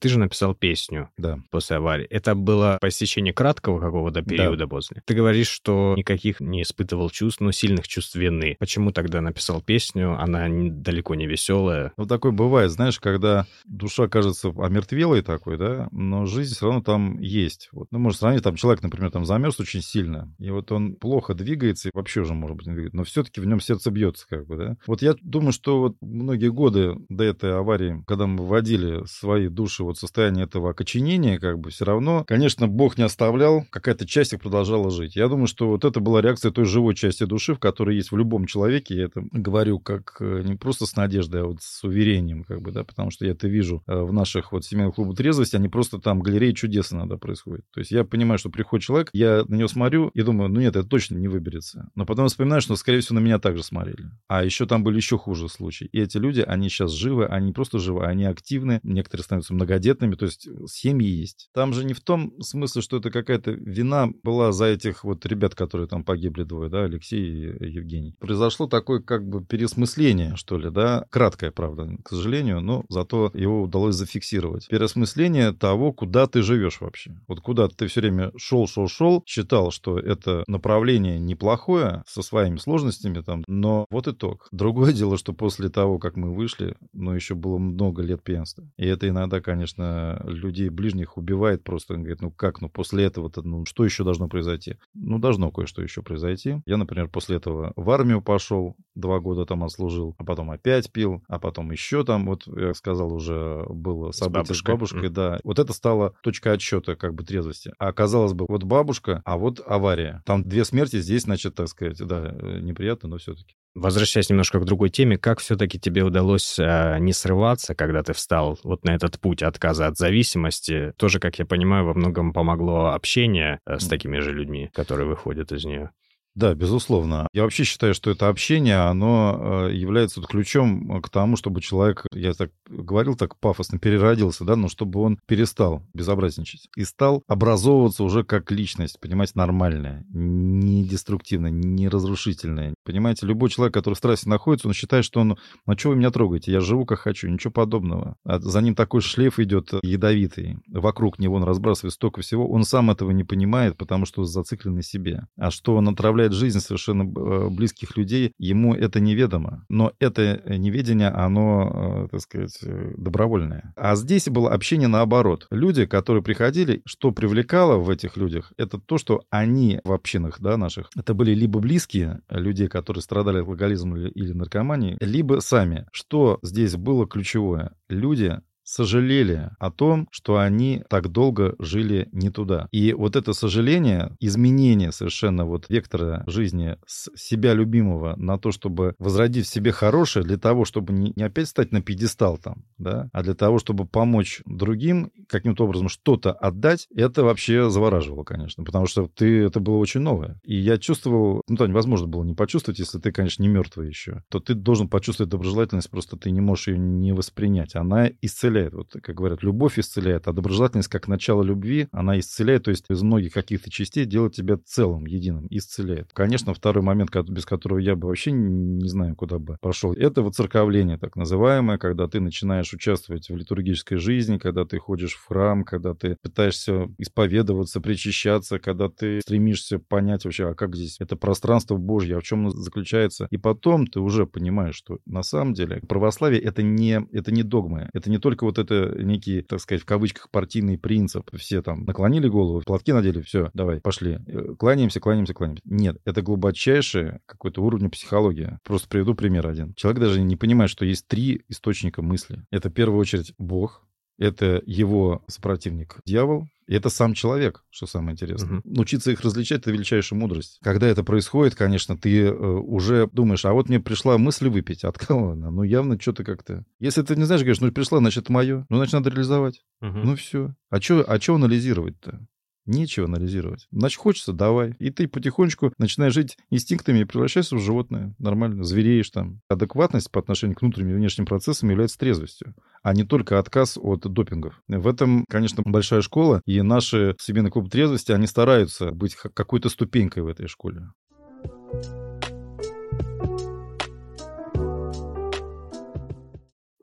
Ты 0.05 0.09
же 0.09 0.19
написал 0.19 0.53
песню 0.53 1.09
да. 1.17 1.39
после 1.49 1.77
аварии. 1.77 2.05
Это 2.05 2.35
было 2.35 2.77
посещение 2.79 3.33
краткого 3.33 3.79
какого-то 3.79 4.21
периода 4.21 4.65
да. 4.65 4.67
после. 4.67 5.01
Ты 5.03 5.15
говоришь, 5.15 5.47
что 5.47 5.95
никаких 5.97 6.39
не 6.39 6.61
испытывал 6.61 7.09
чувств, 7.09 7.41
но 7.41 7.51
сильных 7.51 7.87
чувств 7.87 8.13
вины. 8.13 8.55
Почему 8.59 8.91
тогда 8.91 9.19
написал 9.21 9.63
песню? 9.63 10.15
Она 10.21 10.45
далеко 10.47 11.15
не 11.15 11.25
веселая. 11.25 11.91
Ну, 11.97 12.05
такое 12.05 12.33
бывает, 12.33 12.69
знаешь, 12.69 12.99
когда 12.99 13.47
душа 13.65 14.07
кажется 14.07 14.49
омертвелой 14.49 15.23
такой, 15.23 15.57
да, 15.57 15.87
но 15.91 16.27
жизнь 16.27 16.53
все 16.53 16.67
равно 16.67 16.83
там 16.83 17.17
есть. 17.17 17.69
Вот, 17.71 17.87
ну, 17.89 17.97
может 17.97 18.19
сравнить, 18.19 18.43
там 18.43 18.57
человек, 18.57 18.83
например, 18.83 19.09
там 19.09 19.25
замерз 19.25 19.59
очень 19.59 19.81
сильно, 19.81 20.31
и 20.37 20.51
вот 20.51 20.71
он 20.71 20.97
плохо 20.97 21.33
двигается, 21.33 21.89
и 21.89 21.91
вообще 21.95 22.21
уже, 22.21 22.35
может 22.35 22.57
быть, 22.57 22.67
не 22.67 22.73
двигается, 22.73 22.97
но 22.97 23.03
все-таки 23.05 23.41
в 23.41 23.47
нем 23.47 23.59
сердце 23.59 23.89
бьется, 23.89 24.27
как 24.29 24.45
бы, 24.45 24.55
да. 24.55 24.77
Вот 24.85 25.01
я 25.01 25.15
думаю, 25.23 25.51
что 25.51 25.79
вот 25.79 25.97
многие 26.01 26.51
годы 26.51 26.95
до 27.09 27.23
этой 27.23 27.57
аварии, 27.57 28.03
когда 28.05 28.27
мы 28.27 28.45
вводили 28.45 29.03
свои 29.07 29.47
души 29.47 29.83
вот 29.83 29.94
вот 29.95 29.99
состояние 29.99 30.45
этого 30.45 30.71
окоченения, 30.71 31.39
как 31.39 31.59
бы 31.59 31.69
все 31.69 31.85
равно, 31.85 32.23
конечно, 32.25 32.67
Бог 32.67 32.97
не 32.97 33.03
оставлял, 33.03 33.65
какая-то 33.69 34.05
часть 34.05 34.33
их 34.33 34.41
продолжала 34.41 34.91
жить. 34.91 35.15
Я 35.15 35.27
думаю, 35.27 35.47
что 35.47 35.67
вот 35.69 35.85
это 35.85 35.99
была 35.99 36.21
реакция 36.21 36.51
той 36.51 36.65
живой 36.65 36.95
части 36.95 37.25
души, 37.25 37.55
в 37.55 37.59
которой 37.59 37.95
есть 37.95 38.11
в 38.11 38.17
любом 38.17 38.45
человеке. 38.45 38.95
Я 38.95 39.05
это 39.05 39.23
говорю 39.31 39.79
как 39.79 40.17
э, 40.19 40.41
не 40.43 40.55
просто 40.55 40.85
с 40.85 40.95
надеждой, 40.95 41.41
а 41.41 41.45
вот 41.45 41.61
с 41.61 41.83
уверением, 41.83 42.43
как 42.43 42.61
бы, 42.61 42.71
да, 42.71 42.83
потому 42.83 43.11
что 43.11 43.25
я 43.25 43.31
это 43.31 43.47
вижу 43.47 43.83
э, 43.87 44.01
в 44.01 44.13
наших 44.13 44.51
вот 44.51 44.65
семейных 44.65 44.95
клубах 44.95 45.17
трезвости, 45.17 45.55
они 45.55 45.69
просто 45.69 45.99
там 45.99 46.19
галереи 46.19 46.51
чудес 46.51 46.91
иногда 46.93 47.17
происходит. 47.17 47.65
То 47.73 47.79
есть 47.79 47.91
я 47.91 48.03
понимаю, 48.03 48.37
что 48.37 48.49
приходит 48.49 48.85
человек, 48.85 49.09
я 49.13 49.43
на 49.47 49.55
него 49.55 49.67
смотрю 49.67 50.09
и 50.09 50.21
думаю, 50.21 50.49
ну 50.49 50.59
нет, 50.59 50.75
это 50.75 50.87
точно 50.87 51.17
не 51.17 51.27
выберется. 51.27 51.89
Но 51.95 52.05
потом 52.05 52.27
вспоминаю, 52.27 52.61
что, 52.61 52.75
скорее 52.75 52.99
всего, 52.99 53.19
на 53.19 53.23
меня 53.23 53.39
также 53.39 53.63
смотрели. 53.63 54.09
А 54.27 54.43
еще 54.43 54.65
там 54.65 54.83
были 54.83 54.97
еще 54.97 55.17
хуже 55.17 55.49
случаи. 55.49 55.89
И 55.91 55.99
эти 55.99 56.17
люди, 56.17 56.41
они 56.41 56.69
сейчас 56.69 56.91
живы, 56.91 57.25
они 57.25 57.47
не 57.47 57.53
просто 57.53 57.79
живы, 57.79 58.05
они 58.05 58.25
активны, 58.25 58.79
некоторые 58.83 59.23
становятся 59.23 59.53
многодетными, 59.53 59.84
многодетными, 59.85 60.15
то 60.15 60.25
есть 60.25 60.47
э, 60.47 60.51
семьи 60.67 61.07
есть. 61.07 61.49
Там 61.53 61.73
же 61.73 61.85
не 61.85 61.93
в 61.93 62.01
том 62.01 62.33
смысле, 62.41 62.81
что 62.81 62.97
это 62.97 63.11
какая-то 63.11 63.51
вина 63.51 64.09
была 64.23 64.51
за 64.51 64.65
этих 64.65 65.03
вот 65.03 65.25
ребят, 65.25 65.55
которые 65.55 65.87
там 65.87 66.03
погибли 66.03 66.43
двое, 66.43 66.69
да, 66.69 66.83
Алексей 66.83 67.53
и 67.53 67.71
Евгений. 67.71 68.15
Произошло 68.19 68.67
такое 68.67 68.99
как 68.99 69.27
бы 69.27 69.43
пересмысление, 69.43 70.35
что 70.35 70.57
ли, 70.57 70.69
да, 70.69 71.05
краткое, 71.09 71.51
правда, 71.51 71.89
к 72.03 72.09
сожалению, 72.09 72.61
но 72.61 72.83
зато 72.89 73.31
его 73.33 73.63
удалось 73.63 73.95
зафиксировать. 73.95 74.67
Переосмысление 74.69 75.53
того, 75.53 75.93
куда 75.93 76.27
ты 76.27 76.41
живешь 76.41 76.81
вообще. 76.81 77.15
Вот 77.27 77.41
куда 77.41 77.67
ты 77.67 77.87
все 77.87 78.01
время 78.01 78.31
шел, 78.37 78.67
шел, 78.67 78.87
шел, 78.87 79.23
считал, 79.25 79.71
что 79.71 79.99
это 79.99 80.43
направление 80.47 81.19
неплохое, 81.19 82.03
со 82.07 82.21
своими 82.21 82.57
сложностями 82.57 83.21
там, 83.21 83.43
но 83.47 83.85
вот 83.89 84.07
итог. 84.07 84.47
Другое 84.51 84.93
дело, 84.99 85.17
что 85.17 85.33
после 85.33 85.69
того, 85.69 85.99
как 85.99 86.15
мы 86.15 86.33
вышли, 86.33 86.75
ну, 86.93 87.13
еще 87.13 87.35
было 87.35 87.57
много 87.57 88.01
лет 88.01 88.23
пьянства. 88.23 88.65
И 88.77 88.85
это 88.85 89.07
иногда, 89.07 89.41
конечно, 89.41 89.74
конечно, 89.75 90.21
людей 90.25 90.69
ближних 90.69 91.17
убивает 91.17 91.63
просто. 91.63 91.93
Он 91.93 92.01
говорит, 92.01 92.21
ну 92.21 92.31
как, 92.31 92.61
ну 92.61 92.69
после 92.69 93.05
этого-то, 93.05 93.41
ну 93.41 93.65
что 93.65 93.85
еще 93.85 94.03
должно 94.03 94.27
произойти? 94.27 94.77
Ну 94.93 95.19
должно 95.19 95.51
кое-что 95.51 95.81
еще 95.81 96.01
произойти. 96.01 96.61
Я, 96.65 96.77
например, 96.77 97.09
после 97.09 97.37
этого 97.37 97.73
в 97.75 97.89
армию 97.89 98.21
пошел, 98.21 98.75
два 98.95 99.19
года 99.19 99.45
там 99.45 99.63
отслужил, 99.63 100.15
а 100.17 100.23
потом 100.23 100.51
опять 100.51 100.91
пил, 100.91 101.23
а 101.27 101.39
потом 101.39 101.71
еще 101.71 102.03
там, 102.03 102.25
вот 102.25 102.47
я 102.47 102.73
сказал, 102.73 103.13
уже 103.13 103.65
было 103.69 104.11
событие 104.11 104.45
с 104.45 104.47
бабушкой, 104.47 104.55
с 104.55 104.63
бабушкой 104.63 105.09
mm. 105.09 105.13
да. 105.13 105.39
Вот 105.43 105.59
это 105.59 105.73
стало 105.73 106.13
точка 106.21 106.53
отсчета 106.53 106.95
как 106.95 107.13
бы 107.13 107.23
трезвости. 107.23 107.73
А 107.77 107.91
казалось 107.93 108.33
бы, 108.33 108.45
вот 108.47 108.63
бабушка, 108.63 109.21
а 109.25 109.37
вот 109.37 109.61
авария. 109.65 110.21
Там 110.25 110.43
две 110.43 110.65
смерти, 110.65 110.99
здесь, 110.99 111.23
значит, 111.23 111.55
так 111.55 111.67
сказать, 111.67 111.97
да, 111.99 112.31
неприятно, 112.61 113.09
но 113.09 113.17
все-таки. 113.17 113.55
Возвращаясь 113.75 114.29
немножко 114.29 114.59
к 114.59 114.65
другой 114.65 114.89
теме, 114.89 115.17
как 115.17 115.39
все-таки 115.39 115.77
тебе 115.77 116.03
удалось 116.03 116.57
э, 116.57 116.97
не 116.99 117.11
срываться, 117.11 117.75
когда 117.75 118.03
ты 118.03 118.13
встал 118.13 118.57
вот 118.63 118.85
на 118.85 118.91
этот 118.91 119.19
путь 119.19 119.43
отказа 119.43 119.87
от 119.87 119.97
зависимости? 119.97 120.93
Тоже, 120.95 121.19
как 121.19 121.37
я 121.39 121.45
понимаю, 121.45 121.85
во 121.85 121.93
многом 121.93 122.31
помогло 122.31 122.93
общение 122.93 123.59
э, 123.65 123.77
с 123.77 123.87
такими 123.87 124.19
же 124.19 124.31
людьми, 124.31 124.69
которые 124.73 125.07
выходят 125.07 125.51
из 125.51 125.65
нее. 125.65 125.91
Да, 126.35 126.53
безусловно. 126.53 127.27
Я 127.33 127.43
вообще 127.43 127.63
считаю, 127.63 127.93
что 127.93 128.11
это 128.11 128.27
общение, 128.27 128.75
оно 128.75 129.69
э, 129.69 129.73
является 129.73 130.21
ключом 130.21 131.01
к 131.01 131.09
тому, 131.09 131.37
чтобы 131.37 131.61
человек, 131.61 132.05
я 132.11 132.33
так 132.33 132.51
говорил 132.67 133.15
так 133.15 133.37
пафосно, 133.37 133.79
переродился, 133.79 134.43
да, 134.43 134.57
но 134.57 134.67
чтобы 134.67 134.99
он 134.99 135.17
перестал 135.27 135.81
безобразничать 135.93 136.67
и 136.75 136.83
стал 136.83 137.23
образовываться 137.27 138.03
уже 138.03 138.25
как 138.25 138.51
личность, 138.51 138.99
понимаете, 138.99 139.33
нормальная, 139.35 140.05
не 140.09 140.83
деструктивная, 140.83 141.51
не 141.51 141.87
разрушительная. 141.87 142.73
Понимаете, 142.83 143.25
любой 143.25 143.49
человек, 143.49 143.73
который 143.73 143.95
в 143.95 143.99
стрессе 143.99 144.27
находится, 144.27 144.67
он 144.67 144.73
считает, 144.73 145.05
что 145.05 145.21
он, 145.21 145.37
ну 145.65 145.77
что 145.77 145.89
вы 145.89 145.95
меня 145.95 146.11
трогаете, 146.11 146.51
я 146.51 146.59
живу 146.59 146.85
как 146.85 146.99
хочу, 146.99 147.29
ничего 147.29 147.51
подобного. 147.51 148.17
А 148.25 148.39
за 148.39 148.61
ним 148.61 148.75
такой 148.75 148.99
шлейф 148.99 149.39
идет 149.39 149.71
ядовитый, 149.83 150.57
вокруг 150.67 151.17
него 151.17 151.35
он 151.35 151.43
разбрасывает 151.43 151.93
столько 151.93 152.21
всего, 152.21 152.49
он 152.49 152.65
сам 152.65 152.91
этого 152.91 153.11
не 153.11 153.23
понимает, 153.23 153.77
потому 153.77 154.05
что 154.05 154.25
зациклен 154.25 154.75
на 154.75 154.83
себе. 154.83 155.27
А 155.37 155.49
что 155.49 155.75
он 155.75 155.87
отравляет 155.87 156.24
управляет 156.25 156.33
жизнь 156.33 156.59
совершенно 156.59 157.03
э, 157.03 157.49
близких 157.49 157.97
людей, 157.97 158.33
ему 158.37 158.73
это 158.73 158.99
неведомо. 158.99 159.65
Но 159.69 159.91
это 159.99 160.41
неведение, 160.45 161.09
оно, 161.09 162.05
э, 162.05 162.07
так 162.11 162.21
сказать, 162.21 162.57
э, 162.63 162.93
добровольное. 162.97 163.73
А 163.75 163.95
здесь 163.95 164.27
было 164.27 164.51
общение 164.51 164.87
наоборот. 164.87 165.47
Люди, 165.51 165.85
которые 165.85 166.23
приходили, 166.23 166.81
что 166.85 167.11
привлекало 167.11 167.77
в 167.77 167.89
этих 167.89 168.17
людях, 168.17 168.53
это 168.57 168.79
то, 168.79 168.97
что 168.97 169.23
они 169.29 169.79
в 169.83 169.91
общинах 169.91 170.39
да, 170.39 170.57
наших, 170.57 170.89
это 170.97 171.13
были 171.13 171.33
либо 171.33 171.59
близкие 171.59 172.21
людей, 172.29 172.67
которые 172.67 173.01
страдали 173.01 173.39
алкоголизмом 173.39 173.97
или 173.97 174.33
наркоманией, 174.33 174.97
либо 174.99 175.39
сами. 175.39 175.85
Что 175.91 176.39
здесь 176.43 176.75
было 176.75 177.07
ключевое? 177.07 177.71
Люди 177.89 178.39
сожалели 178.65 179.51
о 179.59 179.71
том, 179.71 180.07
что 180.11 180.37
они 180.37 180.83
так 180.89 181.09
долго 181.09 181.55
жили 181.59 182.09
не 182.11 182.29
туда. 182.29 182.67
И 182.71 182.93
вот 182.93 183.15
это 183.15 183.33
сожаление, 183.33 184.15
изменение 184.19 184.91
совершенно 184.91 185.45
вот 185.45 185.69
вектора 185.69 186.23
жизни 186.27 186.77
с 186.85 187.09
себя 187.15 187.53
любимого 187.53 188.15
на 188.17 188.37
то, 188.37 188.51
чтобы 188.51 188.95
возродить 188.99 189.45
в 189.45 189.49
себе 189.49 189.71
хорошее, 189.71 190.25
для 190.25 190.37
того, 190.37 190.65
чтобы 190.65 190.93
не, 190.93 191.13
опять 191.23 191.47
стать 191.47 191.71
на 191.71 191.81
пьедестал 191.81 192.37
там, 192.37 192.65
да, 192.77 193.09
а 193.13 193.23
для 193.23 193.35
того, 193.35 193.59
чтобы 193.59 193.85
помочь 193.85 194.41
другим, 194.45 195.11
каким-то 195.29 195.65
образом 195.65 195.87
что-то 195.87 196.31
отдать, 196.33 196.87
это 196.95 197.23
вообще 197.23 197.69
завораживало, 197.69 198.23
конечно, 198.23 198.63
потому 198.63 198.87
что 198.87 199.07
ты, 199.07 199.43
это 199.43 199.59
было 199.59 199.77
очень 199.77 200.01
новое. 200.01 200.39
И 200.43 200.55
я 200.55 200.77
чувствовал, 200.77 201.41
ну, 201.47 201.55
то 201.55 201.67
невозможно 201.67 202.07
было 202.07 202.23
не 202.23 202.33
почувствовать, 202.33 202.79
если 202.79 202.99
ты, 202.99 203.11
конечно, 203.11 203.43
не 203.43 203.49
мертвый 203.49 203.87
еще, 203.87 204.23
то 204.29 204.39
ты 204.39 204.55
должен 204.55 204.89
почувствовать 204.89 205.29
доброжелательность, 205.29 205.89
просто 205.89 206.17
ты 206.17 206.31
не 206.31 206.41
можешь 206.41 206.67
ее 206.67 206.79
не 206.79 207.13
воспринять. 207.13 207.75
Она 207.75 208.09
исцеляет 208.21 208.54
исцеляет. 208.55 208.73
Вот, 208.73 208.95
как 209.01 209.15
говорят, 209.15 209.43
любовь 209.43 209.79
исцеляет, 209.79 210.27
а 210.27 210.33
доброжелательность, 210.33 210.87
как 210.87 211.07
начало 211.07 211.43
любви, 211.43 211.87
она 211.91 212.19
исцеляет, 212.19 212.63
то 212.63 212.71
есть 212.71 212.85
из 212.89 213.01
многих 213.01 213.33
каких-то 213.33 213.69
частей 213.69 214.05
делает 214.05 214.33
тебя 214.33 214.57
целым, 214.57 215.05
единым, 215.05 215.47
исцеляет. 215.49 216.11
Конечно, 216.13 216.53
второй 216.53 216.83
момент, 216.83 217.11
без 217.29 217.45
которого 217.45 217.79
я 217.79 217.95
бы 217.95 218.07
вообще 218.07 218.31
не 218.31 218.87
знаю, 218.87 219.15
куда 219.15 219.39
бы 219.39 219.57
пошел, 219.61 219.93
это 219.93 220.21
вот 220.21 220.35
церковление, 220.35 220.97
так 220.97 221.15
называемое, 221.15 221.77
когда 221.77 222.07
ты 222.07 222.19
начинаешь 222.19 222.73
участвовать 222.73 223.29
в 223.29 223.35
литургической 223.35 223.97
жизни, 223.97 224.37
когда 224.37 224.65
ты 224.65 224.77
ходишь 224.77 225.13
в 225.13 225.27
храм, 225.27 225.63
когда 225.63 225.93
ты 225.93 226.17
пытаешься 226.21 226.89
исповедоваться, 226.97 227.81
причащаться, 227.81 228.59
когда 228.59 228.89
ты 228.89 229.21
стремишься 229.21 229.79
понять 229.79 230.25
вообще, 230.25 230.49
а 230.49 230.55
как 230.55 230.75
здесь 230.75 230.97
это 230.99 231.15
пространство 231.15 231.75
Божье, 231.77 232.17
а 232.17 232.19
в 232.19 232.23
чем 232.23 232.39
оно 232.39 232.49
заключается. 232.51 233.27
И 233.31 233.37
потом 233.37 233.87
ты 233.87 233.99
уже 233.99 234.25
понимаешь, 234.25 234.75
что 234.75 234.99
на 235.05 235.23
самом 235.23 235.53
деле 235.53 235.81
православие 235.87 236.41
это 236.41 236.63
не, 236.63 237.05
это 237.11 237.31
не 237.31 237.43
догмы, 237.43 237.89
это 237.93 238.09
не 238.09 238.17
только 238.17 238.44
вот 238.45 238.57
это 238.57 238.95
некий, 239.01 239.41
так 239.41 239.59
сказать, 239.59 239.81
в 239.81 239.85
кавычках 239.85 240.29
партийный 240.29 240.77
принцип. 240.77 241.29
Все 241.35 241.61
там 241.61 241.85
наклонили 241.85 242.27
голову, 242.27 242.61
платки 242.65 242.93
надели, 242.93 243.21
все, 243.21 243.51
давай, 243.53 243.81
пошли. 243.81 244.19
Э, 244.27 244.55
кланяемся, 244.57 244.99
кланяемся, 244.99 245.33
кланяемся. 245.33 245.63
Нет, 245.65 245.97
это 246.05 246.21
глубочайшее 246.21 247.21
какой-то 247.25 247.61
уровень 247.61 247.89
психологии. 247.89 248.59
Просто 248.63 248.87
приведу 248.87 249.15
пример 249.15 249.47
один. 249.47 249.73
Человек 249.75 250.01
даже 250.01 250.21
не 250.21 250.35
понимает, 250.35 250.69
что 250.69 250.85
есть 250.85 251.07
три 251.07 251.43
источника 251.49 252.01
мысли. 252.01 252.43
Это 252.51 252.69
в 252.69 252.73
первую 252.73 252.99
очередь 252.99 253.33
Бог, 253.37 253.85
это 254.17 254.61
его 254.65 255.23
сопротивник 255.27 255.97
дьявол, 256.05 256.47
и 256.67 256.73
это 256.73 256.89
сам 256.89 257.13
человек, 257.13 257.63
что 257.69 257.85
самое 257.85 258.13
интересное. 258.13 258.59
Угу. 258.59 258.61
Научиться 258.65 259.11
их 259.11 259.21
различать— 259.21 259.61
это 259.61 259.71
величайшая 259.71 260.19
мудрость. 260.19 260.59
Когда 260.63 260.87
это 260.87 261.03
происходит, 261.03 261.55
конечно, 261.55 261.95
ты 261.95 262.23
э, 262.23 262.31
уже 262.31 263.07
думаешь, 263.11 263.45
а 263.45 263.53
вот 263.53 263.69
мне 263.69 263.79
пришла 263.79 264.17
мысль 264.17 264.49
выпить. 264.49 264.83
От 264.83 264.97
кого 264.97 265.31
она? 265.31 265.51
Ну, 265.51 265.63
явно 265.63 265.99
что-то 265.99 266.23
как-то... 266.23 266.65
Если 266.79 267.03
ты 267.03 267.15
не 267.15 267.23
знаешь, 267.23 267.41
говоришь, 267.41 267.61
ну, 267.61 267.71
пришла, 267.71 267.99
значит, 267.99 268.29
мое. 268.29 268.65
Ну, 268.69 268.77
значит, 268.77 268.93
надо 268.93 269.11
реализовать. 269.11 269.61
Угу. 269.81 269.99
Ну, 269.99 270.15
все. 270.15 270.55
А 270.69 270.81
что 270.81 271.03
а 271.07 271.19
чё 271.19 271.35
анализировать-то? 271.35 272.25
Нечего 272.65 273.05
анализировать. 273.05 273.67
Значит, 273.71 273.99
хочется, 273.99 274.33
давай. 274.33 274.75
И 274.79 274.89
ты 274.89 275.07
потихонечку 275.07 275.73
начинаешь 275.77 276.13
жить 276.13 276.37
инстинктами 276.49 276.99
и 276.99 277.03
превращаешься 277.03 277.55
в 277.55 277.59
животное. 277.59 278.15
Нормально. 278.17 278.63
Звереешь 278.63 279.09
там. 279.09 279.41
Адекватность 279.49 280.11
по 280.11 280.19
отношению 280.19 280.55
к 280.55 280.61
внутренним 280.61 280.93
и 280.93 280.97
внешним 280.97 281.25
процессам 281.25 281.69
является 281.69 281.99
трезвостью, 281.99 282.55
а 282.81 282.93
не 282.93 283.03
только 283.03 283.39
отказ 283.39 283.77
от 283.77 284.01
допингов. 284.01 284.61
В 284.67 284.87
этом, 284.87 285.25
конечно, 285.29 285.63
большая 285.65 286.01
школа, 286.01 286.41
и 286.45 286.61
наши 286.61 287.15
семейный 287.19 287.51
клуб 287.51 287.69
трезвости, 287.69 288.11
они 288.11 288.27
стараются 288.27 288.91
быть 288.91 289.15
какой-то 289.15 289.69
ступенькой 289.69 290.23
в 290.23 290.27
этой 290.27 290.47
школе. 290.47 290.89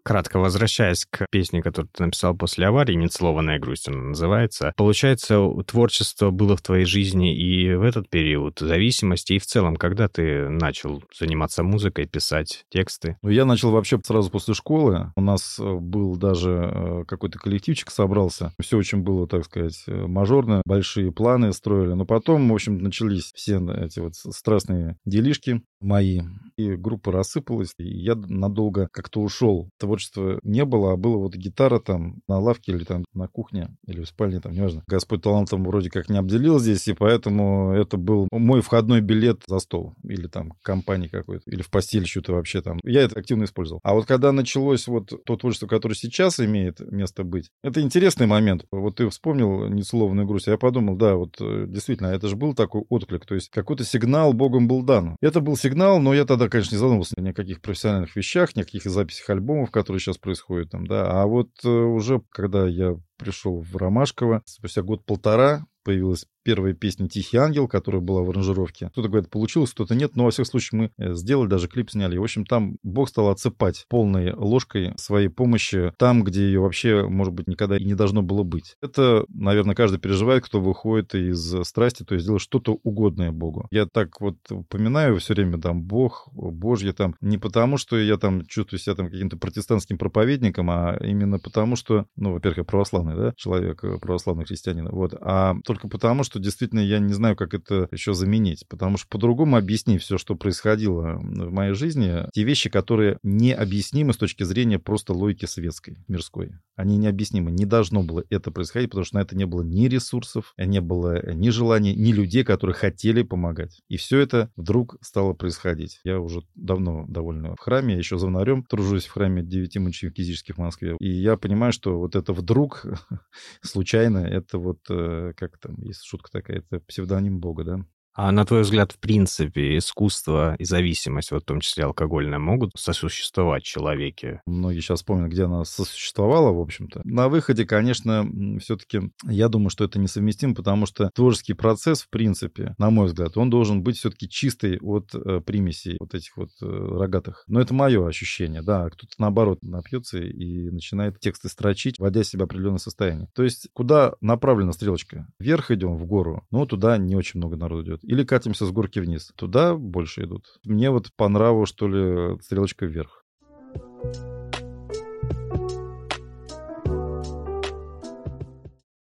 Кратко 0.03 0.39
возвращаясь 0.39 1.07
к 1.09 1.27
песне, 1.31 1.63
которую 1.63 1.91
ты 1.93 2.05
написал 2.05 2.37
после 2.37 2.67
аварии, 2.67 2.95
«Нецелованная 2.95 3.59
грусть» 3.59 3.89
она 3.89 3.99
называется. 3.99 4.73
Получается, 4.77 5.39
творчество 5.67 6.31
было 6.31 6.57
в 6.57 6.63
твоей 6.63 6.85
жизни 6.85 7.35
и 7.37 7.75
в 7.75 7.83
этот 7.83 8.09
период 8.09 8.59
зависимости, 8.59 9.35
и 9.35 9.39
в 9.39 9.47
целом, 9.47 9.77
когда 9.77 10.09
ты 10.09 10.49
начал 10.49 11.03
заниматься 11.17 11.63
музыкой, 11.63 12.07
писать 12.07 12.65
тексты? 12.71 13.17
Ну, 13.23 13.31
я 13.31 13.45
начал 13.45 13.71
вообще 13.71 14.01
сразу 14.05 14.31
после 14.31 14.55
школы. 14.55 15.13
У 15.17 15.21
нас 15.21 15.59
э, 15.59 15.75
был 15.75 16.17
даже 16.17 16.51
э, 16.51 17.05
какой-то 17.07 17.39
коллективчик 17.39 17.91
собрался. 17.91 18.53
Все 18.61 18.77
очень 18.77 18.99
было, 18.99 19.27
так 19.27 19.45
сказать, 19.45 19.83
э, 19.87 20.07
мажорно, 20.07 20.63
большие 20.65 21.13
планы 21.13 21.53
строили. 21.53 21.93
Но 21.93 22.05
потом, 22.05 22.49
в 22.49 22.55
общем, 22.55 22.79
начались 22.79 23.33
все 23.35 23.61
эти 23.79 24.01
вот 24.01 24.15
страстные 24.15 24.97
делишки 25.05 25.63
мои. 25.81 26.23
И 26.57 26.75
группа 26.75 27.13
рассыпалась, 27.13 27.75
и 27.79 27.85
я 27.85 28.15
надолго 28.15 28.89
как-то 28.93 29.21
ушел 29.21 29.71
творчества 29.93 30.41
не 30.43 30.65
было, 30.65 30.93
а 30.93 30.97
было 30.97 31.19
вот 31.19 31.35
гитара 31.35 31.79
там 31.79 32.23
на 32.27 32.39
лавке 32.39 32.73
или 32.73 32.85
там 32.85 33.05
на 33.13 33.29
кухне, 33.29 33.69
или 33.87 34.03
в 34.03 34.09
спальне, 34.09 34.41
там, 34.41 34.53
неважно. 34.53 34.83
Господь 34.87 35.23
талантом 35.23 35.65
вроде 35.65 35.91
как 35.91 36.09
не 36.09 36.19
обделил 36.19 36.59
здесь, 36.59 36.89
и 36.89 36.95
поэтому 36.95 37.73
это 37.73 37.99
был 37.99 38.27
мой 38.33 38.63
входной 38.63 39.03
билет 39.03 39.43
за 39.47 39.59
стол. 39.59 39.95
Или 40.03 40.29
там 40.29 40.53
компании 40.63 41.09
какой-то, 41.09 41.43
или 41.51 41.61
в 41.61 41.71
постель 41.71 42.07
что-то 42.07 42.33
вообще 42.33 42.63
там. 42.63 42.79
Я 42.85 43.03
это 43.03 43.19
активно 43.19 43.45
использовал. 43.45 43.81
А 43.83 43.93
вот 43.93 44.07
когда 44.07 44.33
началось 44.33 44.89
вот 44.89 45.13
то 45.27 45.37
творчество, 45.37 45.67
которое 45.67 45.95
сейчас 45.95 46.41
имеет 46.41 46.81
место 46.81 47.23
быть, 47.23 47.51
это 47.63 47.83
интересный 47.83 48.27
момент. 48.27 48.65
Вот 48.73 48.97
ты 48.97 49.09
вспомнил 49.11 49.69
несловную 49.69 50.27
грусть, 50.27 50.47
я 50.47 50.57
подумал, 50.57 50.97
да, 50.97 51.17
вот 51.17 51.37
э, 51.41 51.67
действительно, 51.69 52.07
это 52.07 52.29
же 52.29 52.37
был 52.37 52.55
такой 52.55 52.85
отклик, 52.89 53.27
то 53.27 53.35
есть 53.35 53.51
какой-то 53.51 53.85
сигнал 53.85 54.33
Богом 54.33 54.69
был 54.69 54.83
дан. 54.83 55.17
Это 55.21 55.41
был 55.41 55.57
сигнал, 55.57 56.01
но 56.01 56.15
я 56.15 56.25
тогда, 56.25 56.49
конечно, 56.49 56.75
не 56.75 56.79
задумывался 56.79 57.15
ни 57.19 57.29
о 57.29 57.35
каких 57.35 57.61
профессиональных 57.61 58.17
вещах, 58.17 58.57
ни 58.57 58.63
о 58.63 58.65
каких 58.65 58.85
записях 58.85 59.29
альбомов, 59.29 59.71
которые 59.83 60.01
сейчас 60.01 60.19
происходят 60.19 60.71
там, 60.71 60.87
да. 60.87 61.11
А 61.11 61.27
вот 61.27 61.51
э, 61.65 61.69
уже 61.69 62.23
когда 62.31 62.67
я 62.67 62.97
пришел 63.19 63.61
в 63.61 63.77
Ромашково, 63.77 64.43
спустя 64.47 64.83
год-полтора 64.83 65.67
появилась 65.85 66.27
первая 66.43 66.75
песня 66.75 67.09
«Тихий 67.09 67.37
ангел», 67.37 67.69
которая 67.69 68.01
была 68.01 68.23
в 68.23 68.31
аранжировке. 68.31 68.89
Кто-то 68.89 69.09
говорит, 69.09 69.31
получилось, 69.31 69.71
кто-то 69.73 69.95
нет, 69.95 70.17
но 70.17 70.25
во 70.25 70.31
всяком 70.31 70.51
случае 70.51 70.81
мы 70.81 70.91
э, 70.99 71.15
сделали, 71.15 71.49
даже 71.49 71.69
клип 71.69 71.91
сняли. 71.91 72.17
В 72.19 72.23
общем, 72.23 72.45
там 72.45 72.77
Бог 72.83 73.09
стал 73.09 73.29
отсыпать 73.29 73.87
полной 73.89 74.33
ложкой 74.33 74.93
своей 74.97 75.29
помощи 75.29 75.93
там, 75.99 76.25
где 76.25 76.43
ее 76.43 76.61
вообще, 76.61 77.07
может 77.09 77.33
быть, 77.33 77.47
никогда 77.47 77.77
и 77.77 77.85
не 77.85 77.95
должно 77.95 78.23
было 78.23 78.43
быть. 78.43 78.77
Это, 78.83 79.25
наверное, 79.29 79.75
каждый 79.75 79.99
переживает, 79.99 80.45
кто 80.45 80.61
выходит 80.61 81.15
из 81.15 81.63
страсти, 81.65 82.05
то 82.05 82.15
есть 82.15 82.27
делает 82.27 82.43
что-то 82.43 82.79
угодное 82.83 83.33
Богу. 83.33 83.67
Я 83.71 83.87
так 83.87 84.21
вот 84.21 84.37
упоминаю 84.51 85.19
все 85.19 85.35
время 85.35 85.59
там 85.59 85.83
Бог, 85.83 86.29
Божье 86.33 86.93
там, 86.93 87.15
не 87.21 87.39
потому, 87.39 87.77
что 87.77 87.99
я 87.99 88.17
там 88.17 88.45
чувствую 88.47 88.81
себя 88.81 88.95
там 88.95 89.11
каким-то 89.11 89.37
протестантским 89.37 89.99
проповедником, 89.99 90.71
а 90.71 90.97
именно 91.01 91.39
потому, 91.39 91.77
что, 91.77 92.07
ну, 92.17 92.33
во-первых, 92.33 92.59
я 92.59 92.65
православный, 92.65 93.17
да, 93.17 93.33
человек, 93.37 93.83
э, 93.85 93.99
православный 93.99 94.45
христианин, 94.45 94.89
вот, 94.91 95.15
а 95.21 95.55
только 95.65 95.89
потому, 95.89 96.25
что 96.25 96.32
действительно 96.39 96.81
я 96.81 96.99
не 96.99 97.13
знаю, 97.13 97.37
как 97.37 97.55
это 97.55 97.89
еще 97.93 98.15
заменить, 98.15 98.67
потому 98.69 98.97
что 98.97 99.09
по-другому 99.09 99.57
объясни 99.57 99.99
все, 99.99 100.19
что 100.19 100.35
происходило 100.35 101.19
в 101.21 101.53
моей 101.53 101.75
жизни, 101.75 102.27
те 102.33 102.45
вещи, 102.45 102.71
которые 102.71 103.19
необъяснимы 103.23 104.13
с 104.13 104.17
точки 104.17 104.43
зрения 104.43 104.79
просто 104.79 105.13
логики 105.13 105.47
светской, 105.47 105.99
мирской. 106.09 106.53
Они 106.77 106.97
необъяснимы. 106.97 107.51
Не 107.51 107.67
должно 107.67 108.03
было 108.03 108.25
это 108.31 108.51
происходить, 108.51 108.91
потому 108.91 109.05
что 109.05 109.17
на 109.17 109.23
это 109.23 109.37
не 109.37 109.45
было 109.45 109.63
ни 109.63 109.87
ресурсов, 109.87 110.55
не 110.57 110.81
было 110.81 111.33
ни 111.33 111.51
желания, 111.51 111.95
ни 111.95 112.13
людей, 112.13 112.45
которые 112.45 112.75
хотели 112.75 113.23
помогать. 113.23 113.81
И 113.89 113.97
все 113.97 114.19
это 114.19 114.51
вдруг 114.57 114.97
стало 115.01 115.33
происходить. 115.35 116.01
Я 116.05 116.21
уже 116.21 116.43
давно 116.55 117.05
довольно 117.09 117.55
в 117.57 117.61
храме, 117.61 117.95
я 117.95 117.99
еще 117.99 118.19
звонарем 118.19 118.65
тружусь 118.65 119.07
в 119.07 119.13
храме 119.13 119.43
девяти 119.43 119.79
мучеников 119.79 120.17
физических 120.17 120.57
в 120.57 120.61
Москве. 120.61 120.97
И 120.99 121.11
я 121.11 121.37
понимаю, 121.37 121.73
что 121.73 121.99
вот 121.99 122.17
это 122.17 122.33
вдруг, 122.33 122.85
случайно, 123.63 124.19
это 124.19 124.59
вот, 124.59 124.79
э, 124.89 125.33
как 125.37 125.59
там, 125.59 125.77
есть 125.83 126.05
шутка 126.05 126.22
такая, 126.31 126.59
это 126.59 126.81
псевдоним 126.81 127.41
Бога, 127.41 127.65
да? 127.65 127.87
А 128.15 128.31
на 128.31 128.45
твой 128.45 128.63
взгляд, 128.63 128.93
в 128.93 128.99
принципе, 128.99 129.79
искусство 129.79 130.55
и 130.59 130.65
зависимость, 130.65 131.31
вот 131.31 131.43
в 131.43 131.47
том 131.47 131.61
числе 131.61 131.85
алкогольная, 131.85 132.39
могут 132.39 132.73
сосуществовать 132.77 133.65
в 133.65 133.67
человеке? 133.67 134.43
Многие 134.47 134.81
сейчас 134.81 135.03
помнят, 135.03 135.31
где 135.31 135.45
она 135.45 135.65
сосуществовала, 135.65 136.53
в 136.53 136.61
общем-то. 136.61 137.01
На 137.05 137.29
выходе, 137.29 137.65
конечно, 137.65 138.29
все-таки 138.61 139.13
я 139.25 139.49
думаю, 139.49 139.71
что 139.71 139.85
это 139.85 139.99
несовместимо, 139.99 140.55
потому 140.55 140.85
что 140.85 141.11
творческий 141.15 141.55
процесс, 141.55 142.03
в 142.03 142.11
принципе, 142.11 142.75
на 142.79 142.91
мой 142.91 143.07
взгляд, 143.07 143.37
он 143.37 143.49
должен 143.49 143.83
быть 143.83 143.97
все-таки 143.97 144.29
чистый 144.29 144.79
от 144.81 145.15
э, 145.15 145.41
примесей 145.41 145.97
вот 145.99 146.15
этих 146.15 146.37
вот 146.37 146.51
э, 146.61 146.67
рогатых. 146.67 147.45
Но 147.47 147.61
это 147.61 147.73
мое 147.73 148.07
ощущение, 148.07 148.63
да. 148.63 148.91
Кто-то, 148.91 149.15
наоборот, 149.19 149.61
напьется 149.63 150.19
и 150.19 150.71
начинает 150.71 151.19
тексты 151.19 151.49
строчить, 151.49 151.99
вводя 151.99 152.25
себя 152.25 152.43
в 152.43 152.45
определенное 152.45 152.79
состояние. 152.79 153.29
То 153.35 153.43
есть, 153.43 153.69
куда 153.73 154.15
направлена 154.21 154.73
стрелочка? 154.73 155.27
Вверх 155.39 155.71
идем, 155.71 155.97
в 155.97 156.05
гору, 156.05 156.47
но 156.51 156.67
туда 156.67 156.99
не 156.99 157.17
очень 157.17 157.39
много 157.39 157.57
народу 157.57 157.85
идет 157.85 158.02
или 158.03 158.25
катимся 158.25 158.67
с 158.67 158.71
горки 158.71 158.99
вниз. 158.99 159.33
Туда 159.37 159.75
больше 159.75 160.25
идут. 160.25 160.59
Мне 160.65 160.91
вот 160.91 161.13
по 161.17 161.29
нраву, 161.29 161.67
что 161.67 161.89
ли, 161.89 162.41
стрелочка 162.41 162.87
вверх. 162.87 163.25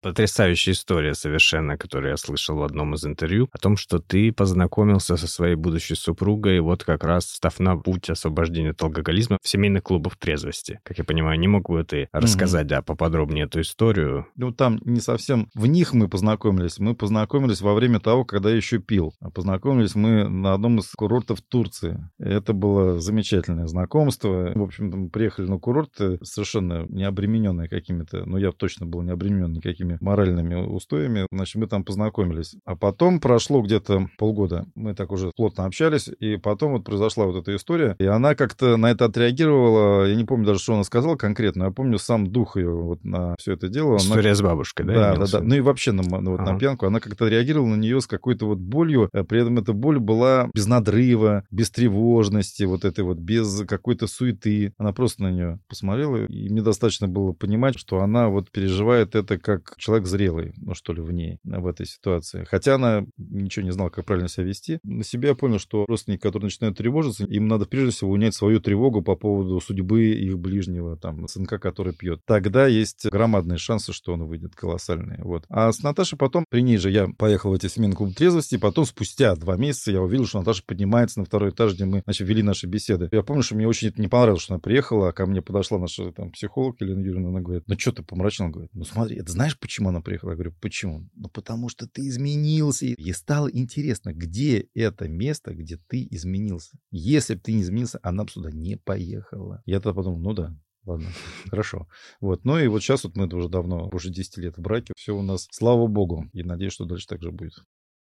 Потрясающая 0.06 0.72
история 0.72 1.14
совершенно, 1.14 1.76
которую 1.76 2.10
я 2.10 2.16
слышал 2.16 2.58
в 2.58 2.62
одном 2.62 2.94
из 2.94 3.04
интервью, 3.04 3.48
о 3.50 3.58
том, 3.58 3.76
что 3.76 3.98
ты 3.98 4.30
познакомился 4.30 5.16
со 5.16 5.26
своей 5.26 5.56
будущей 5.56 5.96
супругой, 5.96 6.60
вот 6.60 6.84
как 6.84 7.02
раз 7.02 7.28
став 7.28 7.58
на 7.58 7.76
путь 7.76 8.08
освобождения 8.08 8.70
от 8.70 8.80
алкоголизма 8.80 9.38
в 9.42 9.48
семейных 9.48 9.82
клубах 9.82 10.16
трезвости. 10.16 10.78
Как 10.84 10.98
я 10.98 11.02
понимаю, 11.02 11.40
не 11.40 11.48
мог 11.48 11.68
бы 11.68 11.82
ты 11.82 12.08
рассказать, 12.12 12.66
mm-hmm. 12.66 12.68
да, 12.68 12.82
поподробнее 12.82 13.46
эту 13.46 13.62
историю? 13.62 14.28
Ну, 14.36 14.52
там 14.52 14.78
не 14.84 15.00
совсем 15.00 15.48
в 15.54 15.66
них 15.66 15.92
мы 15.92 16.08
познакомились. 16.08 16.78
Мы 16.78 16.94
познакомились 16.94 17.60
во 17.60 17.74
время 17.74 17.98
того, 17.98 18.24
когда 18.24 18.50
я 18.50 18.56
еще 18.56 18.78
пил. 18.78 19.12
А 19.18 19.30
познакомились 19.30 19.96
мы 19.96 20.28
на 20.28 20.54
одном 20.54 20.78
из 20.78 20.88
курортов 20.92 21.40
Турции. 21.42 22.08
Это 22.20 22.52
было 22.52 23.00
замечательное 23.00 23.66
знакомство. 23.66 24.52
В 24.54 24.62
общем-то, 24.62 24.96
мы 24.96 25.08
приехали 25.08 25.48
на 25.48 25.58
курорт 25.58 25.96
совершенно 26.22 26.86
не 26.88 27.02
обремененные 27.02 27.68
какими-то, 27.68 28.24
ну, 28.24 28.36
я 28.36 28.52
точно 28.52 28.86
был 28.86 29.02
не 29.02 29.10
обременен 29.10 29.52
никакими 29.52 29.95
моральными 30.00 30.54
устоями. 30.54 31.26
Значит, 31.30 31.56
мы 31.56 31.66
там 31.66 31.84
познакомились. 31.84 32.56
А 32.64 32.76
потом 32.76 33.20
прошло 33.20 33.62
где-то 33.62 34.08
полгода. 34.18 34.66
Мы 34.74 34.94
так 34.94 35.12
уже 35.12 35.30
плотно 35.34 35.64
общались, 35.64 36.08
и 36.20 36.36
потом 36.36 36.72
вот 36.72 36.84
произошла 36.84 37.26
вот 37.26 37.36
эта 37.36 37.54
история. 37.56 37.96
И 37.98 38.04
она 38.04 38.34
как-то 38.34 38.76
на 38.76 38.90
это 38.90 39.06
отреагировала. 39.06 40.06
Я 40.06 40.14
не 40.14 40.24
помню 40.24 40.46
даже, 40.46 40.60
что 40.60 40.74
она 40.74 40.84
сказала 40.84 41.16
конкретно. 41.16 41.64
Я 41.64 41.70
помню 41.70 41.98
сам 41.98 42.26
дух 42.26 42.56
ее 42.56 42.70
вот 42.70 43.04
на 43.04 43.34
все 43.38 43.52
это 43.52 43.68
дело. 43.68 43.96
История 43.96 44.30
она... 44.30 44.34
с 44.34 44.42
бабушкой, 44.42 44.86
да? 44.86 44.94
Да, 44.94 45.16
да, 45.16 45.26
да. 45.32 45.40
Ну 45.40 45.54
и 45.54 45.60
вообще 45.60 45.92
на, 45.92 46.02
ну, 46.02 46.32
вот 46.32 46.40
ага. 46.40 46.52
на 46.52 46.58
пьянку. 46.58 46.86
Она 46.86 47.00
как-то 47.00 47.28
реагировала 47.28 47.68
на 47.68 47.76
нее 47.76 48.00
с 48.00 48.06
какой-то 48.06 48.46
вот 48.46 48.58
болью. 48.58 49.08
А 49.12 49.24
при 49.24 49.40
этом 49.40 49.58
эта 49.58 49.72
боль 49.72 49.98
была 49.98 50.50
без 50.54 50.66
надрыва, 50.66 51.44
без 51.50 51.70
тревожности, 51.70 52.64
вот 52.64 52.84
этой 52.84 53.04
вот, 53.04 53.18
без 53.18 53.64
какой-то 53.66 54.06
суеты. 54.06 54.72
Она 54.78 54.92
просто 54.92 55.22
на 55.22 55.30
нее 55.30 55.60
посмотрела, 55.68 56.24
и 56.26 56.48
мне 56.48 56.62
достаточно 56.62 57.08
было 57.08 57.32
понимать, 57.32 57.78
что 57.78 58.00
она 58.00 58.28
вот 58.28 58.50
переживает 58.50 59.14
это 59.14 59.38
как 59.38 59.74
человек 59.86 60.06
зрелый, 60.06 60.52
ну 60.56 60.74
что 60.74 60.92
ли, 60.92 61.00
в 61.00 61.12
ней, 61.12 61.38
в 61.44 61.66
этой 61.66 61.86
ситуации. 61.86 62.44
Хотя 62.50 62.74
она 62.74 63.06
ничего 63.16 63.64
не 63.64 63.70
знала, 63.70 63.88
как 63.88 64.04
правильно 64.04 64.28
себя 64.28 64.44
вести. 64.44 64.80
На 64.82 65.04
себя 65.04 65.30
я 65.30 65.34
понял, 65.34 65.58
что 65.60 65.84
родственники, 65.86 66.20
которые 66.20 66.46
начинают 66.46 66.76
тревожиться, 66.76 67.24
им 67.24 67.46
надо 67.46 67.66
прежде 67.66 67.92
всего 67.92 68.10
унять 68.10 68.34
свою 68.34 68.60
тревогу 68.60 69.02
по 69.02 69.14
поводу 69.14 69.60
судьбы 69.60 70.06
их 70.06 70.38
ближнего, 70.38 70.96
там, 70.96 71.28
сынка, 71.28 71.58
который 71.58 71.92
пьет. 71.92 72.20
Тогда 72.24 72.66
есть 72.66 73.06
громадные 73.06 73.58
шансы, 73.58 73.92
что 73.92 74.12
он 74.12 74.24
выйдет 74.24 74.56
колоссальные. 74.56 75.20
Вот. 75.22 75.44
А 75.48 75.70
с 75.70 75.82
Наташей 75.82 76.18
потом, 76.18 76.44
при 76.48 76.62
ней 76.62 76.78
же 76.78 76.90
я 76.90 77.06
поехал 77.16 77.50
в 77.50 77.54
эти 77.54 77.68
семейный 77.68 77.94
клуб 77.94 78.14
трезвости, 78.14 78.56
потом 78.56 78.84
спустя 78.84 79.36
два 79.36 79.56
месяца 79.56 79.92
я 79.92 80.02
увидел, 80.02 80.26
что 80.26 80.40
Наташа 80.40 80.64
поднимается 80.66 81.20
на 81.20 81.26
второй 81.26 81.50
этаж, 81.50 81.74
где 81.74 81.84
мы, 81.84 82.02
значит, 82.04 82.26
вели 82.26 82.42
наши 82.42 82.66
беседы. 82.66 83.08
Я 83.12 83.22
помню, 83.22 83.42
что 83.42 83.54
мне 83.54 83.68
очень 83.68 83.88
это 83.88 84.00
не 84.00 84.08
понравилось, 84.08 84.42
что 84.42 84.54
она 84.54 84.60
приехала, 84.60 85.10
а 85.10 85.12
ко 85.12 85.26
мне 85.26 85.42
подошла 85.42 85.78
наша 85.78 86.10
там 86.10 86.32
психолог 86.32 86.80
Елена 86.80 87.00
Юрьевна, 87.00 87.28
она 87.28 87.40
говорит, 87.40 87.64
ну 87.66 87.78
что 87.78 87.92
ты 87.92 88.02
помрачнел? 88.02 88.48
Говорит, 88.48 88.70
ну 88.74 88.84
смотри, 88.84 89.16
это 89.16 89.30
знаешь, 89.30 89.58
почему 89.66 89.88
она 89.88 90.00
приехала? 90.00 90.30
Я 90.30 90.36
говорю, 90.36 90.54
почему? 90.60 91.10
Ну, 91.14 91.28
потому 91.28 91.68
что 91.68 91.88
ты 91.88 92.06
изменился. 92.06 92.86
И 92.86 93.12
стало 93.12 93.48
интересно, 93.48 94.12
где 94.12 94.68
это 94.74 95.08
место, 95.08 95.54
где 95.54 95.76
ты 95.88 96.06
изменился. 96.08 96.78
Если 96.92 97.34
бы 97.34 97.40
ты 97.40 97.52
не 97.52 97.62
изменился, 97.62 97.98
она 98.04 98.22
бы 98.22 98.30
сюда 98.30 98.52
не 98.52 98.76
поехала. 98.76 99.62
Я 99.66 99.80
тогда 99.80 99.94
подумал, 99.94 100.20
ну 100.20 100.32
да, 100.34 100.56
Ладно, 100.84 101.08
хорошо. 101.50 101.88
Вот. 102.20 102.44
Ну 102.44 102.60
и 102.60 102.68
вот 102.68 102.80
сейчас 102.80 103.02
вот 103.02 103.16
мы 103.16 103.26
уже 103.26 103.48
давно, 103.48 103.88
уже 103.92 104.10
10 104.10 104.36
лет 104.36 104.56
в 104.56 104.60
браке. 104.60 104.92
Все 104.96 105.16
у 105.16 105.22
нас, 105.22 105.48
слава 105.50 105.88
богу. 105.88 106.30
И 106.32 106.44
надеюсь, 106.44 106.74
что 106.74 106.84
дальше 106.84 107.08
так 107.08 107.22
же 107.22 107.32
будет 107.32 107.54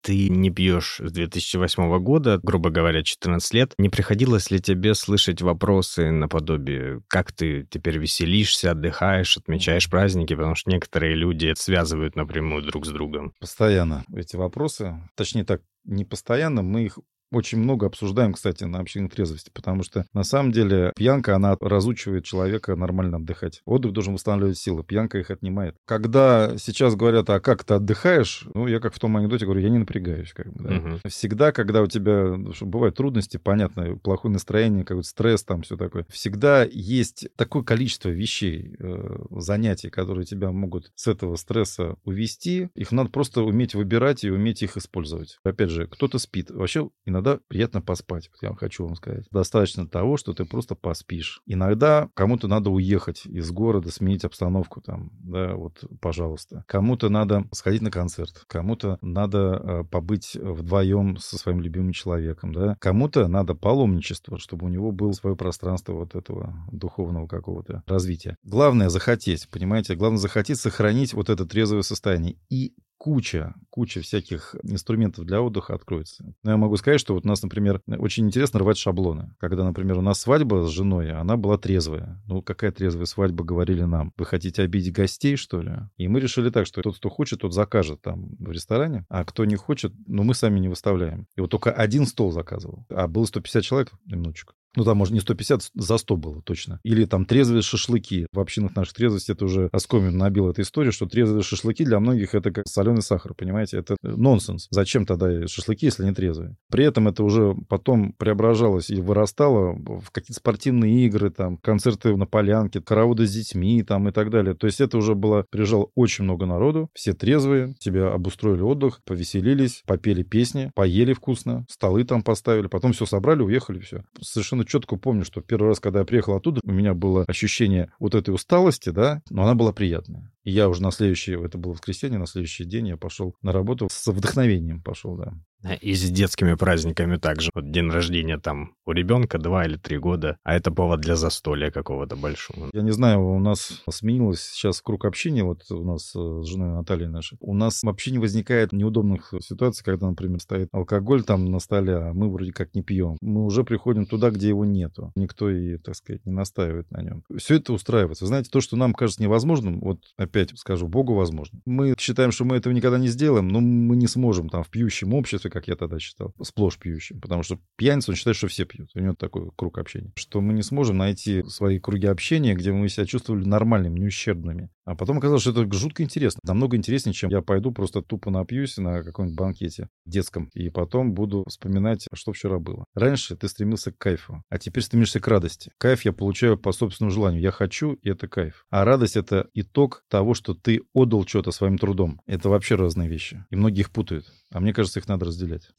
ты 0.02 0.30
не 0.30 0.50
пьешь 0.50 1.00
с 1.04 1.12
2008 1.12 2.00
года, 2.00 2.40
грубо 2.44 2.70
говоря, 2.70 3.04
14 3.04 3.54
лет. 3.54 3.74
Не 3.78 3.90
приходилось 3.90 4.52
ли 4.52 4.60
тебе 4.60 4.94
слышать 4.94 5.42
вопросы 5.42 6.12
наподобие, 6.12 7.02
как 7.08 7.32
ты 7.32 7.68
теперь 7.70 7.98
веселишься, 7.98 8.72
отдыхаешь, 8.72 9.38
отмечаешь 9.38 9.90
праздники, 9.90 10.36
потому 10.36 10.56
что 10.56 10.72
некоторые 10.72 11.16
люди 11.16 11.54
связывают 11.56 12.16
напрямую 12.16 12.64
друг 12.64 12.86
с 12.86 12.90
другом? 12.90 13.34
Постоянно 13.40 14.04
эти 14.16 14.36
вопросы, 14.36 15.10
точнее 15.16 15.46
так, 15.46 15.62
не 15.84 16.06
постоянно, 16.06 16.62
мы 16.62 16.84
их 16.84 17.00
очень 17.32 17.58
много 17.58 17.88
обсуждаем, 17.88 18.34
кстати, 18.34 18.64
на 18.64 18.80
общине 18.80 19.10
трезвости, 19.10 19.50
потому 19.54 19.84
что 19.84 20.06
на 20.14 20.24
самом 20.24 20.52
деле 20.52 20.92
пьянка, 20.96 21.36
она 21.36 21.58
разучивает 21.60 22.26
человека 22.26 22.76
нормально 22.76 23.18
отдыхать. 23.18 23.62
Отдых 23.66 23.94
должен 23.94 24.14
восстанавливать 24.14 24.58
силы, 24.58 24.84
пьянка 24.84 25.20
их 25.20 25.32
отнимает. 25.32 25.76
Когда 25.86 26.58
сейчас 26.58 26.96
говорят, 26.96 27.30
а 27.30 27.40
как 27.40 27.64
ты 27.64 27.76
отдыхаешь, 27.76 28.48
ну, 28.54 28.68
я 28.68 28.80
как 28.80 28.94
в 28.94 29.00
том 29.00 29.16
анекдоте 29.18 29.46
говорю, 29.46 29.62
я 29.62 29.70
не 29.70 29.80
напрягаюсь. 29.80 30.34
Как 30.34 30.52
бы, 30.52 30.64
да. 30.64 30.76
угу. 30.76 31.00
Всегда, 31.08 31.52
когда 31.52 31.82
у 31.82 31.88
тебя 31.88 32.38
что 32.54 32.66
бывают 32.66 32.96
трудности, 32.96 33.38
понятно, 33.38 33.96
плохое 33.98 34.34
настроение, 34.34 34.84
какой-то 34.84 35.08
стресс, 35.08 35.44
там 35.44 35.62
все 35.62 35.78
такое, 35.78 36.06
всегда 36.10 36.64
есть 36.64 37.28
такое 37.36 37.64
количество 37.64 38.10
вещей, 38.10 38.76
э, 38.80 39.18
занятий, 39.32 39.90
которые 39.90 40.26
тебя 40.26 40.52
могут 40.52 40.92
с 40.96 41.08
этого 41.08 41.36
стресса 41.36 41.96
увести. 42.04 42.70
Их 42.76 42.92
надо 42.92 43.10
просто 43.10 43.42
уметь 43.42 43.76
выбирать 43.76 44.24
и 44.24 44.32
уметь 44.32 44.64
их 44.64 44.78
использовать. 44.78 45.40
Опять 45.44 45.70
же, 45.70 45.88
кто-то 45.88 46.20
спит. 46.20 46.52
Вообще 46.52 46.90
иногда 47.06 47.21
иногда 47.22 47.40
приятно 47.48 47.82
поспать. 47.82 48.30
Вот 48.32 48.50
я 48.50 48.56
хочу 48.56 48.86
вам 48.86 48.96
сказать. 48.96 49.26
Достаточно 49.32 49.88
того, 49.88 50.18
что 50.18 50.34
ты 50.34 50.46
просто 50.46 50.76
поспишь. 50.76 51.42
Иногда 51.46 52.10
кому-то 52.14 52.48
надо 52.48 52.70
уехать 52.70 53.26
из 53.26 53.52
города, 53.52 53.92
сменить 53.92 54.26
обстановку 54.26 54.82
там, 54.82 55.12
да, 55.20 55.56
вот, 55.56 55.84
пожалуйста. 56.00 56.64
Кому-то 56.68 57.10
надо 57.10 57.46
сходить 57.52 57.82
на 57.82 57.92
концерт, 57.92 58.44
кому-то 58.48 58.98
надо 59.02 59.62
э, 59.64 59.84
побыть 59.90 60.36
вдвоем 60.36 61.18
со 61.18 61.38
своим 61.38 61.62
любимым 61.62 61.92
человеком, 61.92 62.54
да. 62.54 62.76
Кому-то 62.80 63.28
надо 63.28 63.54
паломничество, 63.54 64.38
чтобы 64.38 64.66
у 64.66 64.70
него 64.70 64.92
было 64.92 65.12
свое 65.12 65.36
пространство 65.36 65.94
вот 65.94 66.16
этого 66.16 66.56
духовного 66.72 67.28
какого-то 67.28 67.84
развития. 67.86 68.38
Главное 68.44 68.90
захотеть, 68.90 69.48
понимаете? 69.50 69.96
Главное 69.96 70.20
захотеть 70.20 70.60
сохранить 70.60 71.14
вот 71.14 71.30
это 71.30 71.46
трезвое 71.46 71.82
состояние. 71.84 72.38
И 72.50 72.74
куча, 73.02 73.56
куча 73.72 74.00
всяких 74.02 74.56
инструментов 74.62 75.26
для 75.26 75.42
отдыха 75.42 75.74
откроется. 75.74 76.36
Но 76.44 76.52
я 76.52 76.58
могу 76.58 76.78
сказать, 76.78 77.00
что 77.00 77.16
вот 77.16 77.26
у 77.26 77.28
нас, 77.28 77.42
например, 77.42 77.82
очень 77.88 78.28
интересно 78.28 78.60
рвать 78.60 78.78
шаблоны. 78.78 79.34
Когда, 79.40 79.64
например, 79.64 79.98
у 79.98 80.02
нас 80.02 80.22
свадьба 80.22 80.68
с 80.68 80.70
женой, 80.70 81.12
она 81.12 81.36
была 81.36 81.58
трезвая. 81.58 82.22
Ну, 82.28 82.44
какая 82.44 82.72
трезвая 82.72 83.08
свадьба, 83.08 83.44
говорили 83.44 83.82
нам. 83.82 84.14
Вы 84.18 84.26
хотите 84.26 84.62
обидеть 84.62 84.94
гостей, 84.94 85.36
что 85.36 85.64
ли? 85.64 85.72
И 85.98 86.08
мы 86.08 86.20
решили 86.20 86.52
так, 86.52 86.68
что 86.68 86.84
тот, 86.84 86.98
кто 86.98 87.10
хочет, 87.10 87.40
тот 87.40 87.56
закажет 87.56 88.04
там 88.04 88.36
в 88.38 88.52
ресторане, 88.52 89.08
а 89.10 89.26
кто 89.26 89.46
не 89.46 89.56
хочет, 89.56 89.92
ну, 90.06 90.22
мы 90.22 90.36
сами 90.36 90.60
не 90.60 90.68
выставляем. 90.68 91.26
И 91.36 91.42
вот 91.42 91.50
только 91.50 91.72
один 91.72 92.06
стол 92.06 92.32
заказывал. 92.32 92.86
А 92.92 93.08
было 93.08 93.26
150 93.26 93.64
человек, 93.64 93.94
минуточку. 94.06 94.54
Ну, 94.76 94.84
там, 94.84 94.98
может, 94.98 95.14
не 95.14 95.20
150, 95.20 95.72
за 95.74 95.98
100 95.98 96.18
было 96.18 96.42
точно. 96.42 96.80
Или 96.84 97.06
там 97.06 97.26
трезвые 97.26 97.62
шашлыки. 97.62 98.28
В 98.32 98.40
общинах 98.40 98.76
наших 98.76 98.94
трезвость 98.94 99.30
это 99.30 99.46
уже 99.46 99.70
оскомин 99.72 100.18
набил 100.18 100.50
эту 100.50 100.62
историю, 100.62 100.94
что 100.94 101.06
трезвые 101.06 101.44
шашлыки 101.44 101.84
для 101.84 102.00
многих 102.00 102.36
это 102.36 102.52
как 102.52 102.68
соленый 102.68 103.02
сахар, 103.02 103.34
понимаете? 103.34 103.78
Это 103.78 103.96
нонсенс. 104.02 104.68
Зачем 104.72 105.06
тогда 105.06 105.48
шашлыки, 105.48 105.88
если 105.88 106.04
они 106.04 106.14
трезвые? 106.14 106.56
При 106.70 106.86
этом 106.86 107.08
это 107.08 107.24
уже 107.24 107.56
потом 107.68 108.14
преображалось 108.14 108.90
и 108.90 109.02
вырастало 109.02 109.74
в 109.74 110.12
какие-то 110.12 110.40
спортивные 110.40 111.06
игры, 111.06 111.32
там, 111.32 111.58
концерты 111.58 112.16
на 112.16 112.26
полянке, 112.26 112.82
караоды 112.82 113.28
с 113.28 113.34
детьми 113.34 113.84
там 113.84 114.08
и 114.08 114.12
так 114.12 114.30
далее. 114.30 114.56
То 114.56 114.68
есть 114.68 114.82
это 114.82 114.98
уже 114.98 115.16
было, 115.16 115.46
приезжало 115.50 115.90
очень 115.96 116.24
много 116.24 116.46
народу, 116.46 116.90
все 116.94 117.14
трезвые, 117.14 117.76
себе 117.80 118.06
обустроили 118.06 118.62
отдых, 118.62 119.02
повеселились, 119.06 119.84
попели 119.86 120.24
песни, 120.24 120.72
поели 120.76 121.14
вкусно, 121.14 121.66
столы 121.70 122.04
там 122.04 122.24
поставили, 122.24 122.68
потом 122.68 122.94
все 122.94 123.06
собрали, 123.06 123.42
уехали, 123.42 123.80
все. 123.80 124.04
Совершенно 124.22 124.61
совершенно 124.62 124.66
четко 124.66 124.96
помню, 124.98 125.26
что 125.26 125.42
первый 125.42 125.68
раз, 125.68 125.80
когда 125.80 126.00
я 126.00 126.06
приехал 126.06 126.36
оттуда, 126.36 126.62
у 126.64 126.72
меня 126.72 126.94
было 126.94 127.26
ощущение 127.28 127.92
вот 128.00 128.16
этой 128.16 128.34
усталости, 128.34 128.90
да, 128.90 129.22
но 129.30 129.44
она 129.44 129.56
была 129.56 129.74
приятная. 129.74 130.32
И 130.44 130.52
я 130.52 130.70
уже 130.70 130.82
на 130.82 130.92
следующий, 130.92 131.34
это 131.34 131.58
было 131.58 131.74
воскресенье, 131.74 132.20
на 132.20 132.28
следующий 132.28 132.66
день 132.66 132.88
я 132.88 132.98
пошел 132.98 133.36
на 133.42 133.52
работу 133.52 133.88
с 133.92 134.08
вдохновением 134.08 134.82
пошел, 134.82 135.16
да. 135.16 135.34
И 135.82 135.94
с 135.94 136.10
детскими 136.10 136.56
праздниками 136.56 137.18
также. 137.18 137.52
Вот 137.54 137.72
день 137.72 137.90
рождения 137.90 138.40
там 138.40 138.74
у 138.86 138.92
ребенка 138.94 139.38
два 139.38 139.66
или 139.66 139.78
три 139.78 140.00
года, 140.00 140.38
а 140.44 140.56
это 140.56 140.72
повод 140.72 141.02
для 141.02 141.16
застолья 141.16 141.70
какого-то 141.70 142.16
большого. 142.16 142.70
Я 142.74 142.82
не 142.82 142.92
знаю, 142.92 143.24
у 143.24 143.40
нас 143.40 143.84
сменилось 143.90 144.42
сейчас 144.42 144.82
круг 144.82 145.06
общения, 145.06 145.44
вот 145.44 145.62
у 145.70 145.84
нас 145.84 146.16
э, 146.16 146.42
с 146.44 146.48
женой 146.48 146.70
Натальей 146.70 147.08
нашей. 147.08 147.38
У 147.42 147.54
нас 147.54 147.84
вообще 147.84 148.12
не 148.12 148.18
возникает 148.18 148.74
неудобных 148.74 149.34
ситуаций, 149.40 149.86
когда, 149.86 150.08
например, 150.08 150.40
стоит 150.40 150.70
алкоголь 150.72 151.24
там 151.24 151.46
на 151.46 151.60
столе, 151.60 151.96
а 151.96 152.14
мы 152.14 152.32
вроде 152.32 152.54
как 152.54 152.74
не 152.74 152.82
пьем. 152.82 153.18
Мы 153.22 153.46
уже 153.46 153.64
приходим 153.64 154.08
туда, 154.08 154.32
где 154.32 154.48
его 154.50 154.66
нету. 154.66 155.12
Никто 155.16 155.50
и, 155.50 155.78
так 155.78 155.96
сказать, 155.96 156.26
не 156.26 156.32
настаивает 156.32 156.90
на 156.90 157.04
нем. 157.04 157.24
Все 157.38 157.58
это 157.58 157.74
устраивается. 157.74 158.24
Вы 158.24 158.30
знаете, 158.30 158.50
то, 158.50 158.62
что 158.62 158.78
нам 158.78 158.94
кажется 158.94 159.22
невозможным, 159.22 159.80
вот 159.80 160.00
опять 160.32 160.58
скажу, 160.58 160.88
Богу 160.88 161.14
возможно. 161.14 161.60
Мы 161.66 161.94
считаем, 162.00 162.32
что 162.32 162.46
мы 162.46 162.56
этого 162.56 162.74
никогда 162.74 162.98
не 162.98 163.08
сделаем, 163.08 163.50
но 163.50 163.60
мы 163.60 163.96
не 163.96 164.08
сможем 164.08 164.50
там 164.50 164.64
в 164.64 164.70
пьющем 164.70 165.14
обществе, 165.14 165.52
как 165.52 165.68
я 165.68 165.76
тогда 165.76 166.00
считал, 166.00 166.34
сплошь 166.42 166.78
пьющим. 166.78 167.20
Потому 167.20 167.44
что 167.44 167.60
пьяница, 167.76 168.12
он 168.12 168.16
считает, 168.16 168.38
что 168.38 168.48
все 168.48 168.66
пьют. 168.66 168.90
У 168.96 169.00
него 169.00 169.14
такой 169.14 169.50
круг 169.56 169.78
общения. 169.78 170.12
Что 170.16 170.42
мы 170.42 170.54
не 170.54 170.64
сможем 170.64 170.98
найти 170.98 171.44
свои 171.44 171.80
круги 171.80 172.08
общения, 172.08 172.56
где 172.56 172.72
мы 172.72 172.88
себя 172.90 173.06
чувствовали 173.06 173.46
нормальными, 173.46 174.00
неущербными. 174.00 174.70
А 174.86 174.96
потом 174.96 175.18
оказалось, 175.18 175.44
что 175.44 175.52
это 175.52 175.72
жутко 175.74 176.04
интересно. 176.04 176.40
Намного 176.44 176.76
интереснее, 176.76 177.14
чем 177.14 177.30
я 177.30 177.42
пойду 177.42 177.72
просто 177.72 178.02
тупо 178.02 178.32
напьюсь 178.32 178.78
на 178.78 179.04
каком-нибудь 179.04 179.38
банкете 179.38 179.90
детском. 180.06 180.50
И 180.54 180.70
потом 180.70 181.14
буду 181.14 181.44
вспоминать, 181.48 182.08
что 182.14 182.34
вчера 182.34 182.60
было. 182.60 182.86
Раньше 182.96 183.36
ты 183.36 183.48
стремился 183.48 183.92
к 183.92 183.98
кайфу, 183.98 184.44
а 184.50 184.58
теперь 184.58 184.84
стремишься 184.84 185.20
к 185.20 185.28
радости. 185.28 185.72
Кайф 185.78 186.04
я 186.04 186.14
получаю 186.14 186.58
по 186.58 186.72
собственному 186.72 187.12
желанию. 187.12 187.42
Я 187.42 187.52
хочу, 187.52 187.94
и 187.94 188.10
это 188.10 188.28
кайф. 188.28 188.66
А 188.70 188.84
радость— 188.86 189.16
это 189.18 189.48
итог 189.54 190.04
того, 190.10 190.34
что 190.34 190.54
ты 190.54 190.82
отдал 190.94 191.26
что-то 191.28 191.52
своим 191.52 191.78
трудом. 191.78 192.22
Это 192.26 192.50
вообще 192.50 192.76
разные 192.76 193.10
вещи. 193.10 193.46
И 193.50 193.56
многие 193.56 193.82
их 193.82 193.92
путают. 193.92 194.26
А 194.52 194.60
мне 194.60 194.74
кажется, 194.74 195.00
их 195.00 195.08
надо 195.08 195.26
разделять. 195.26 195.70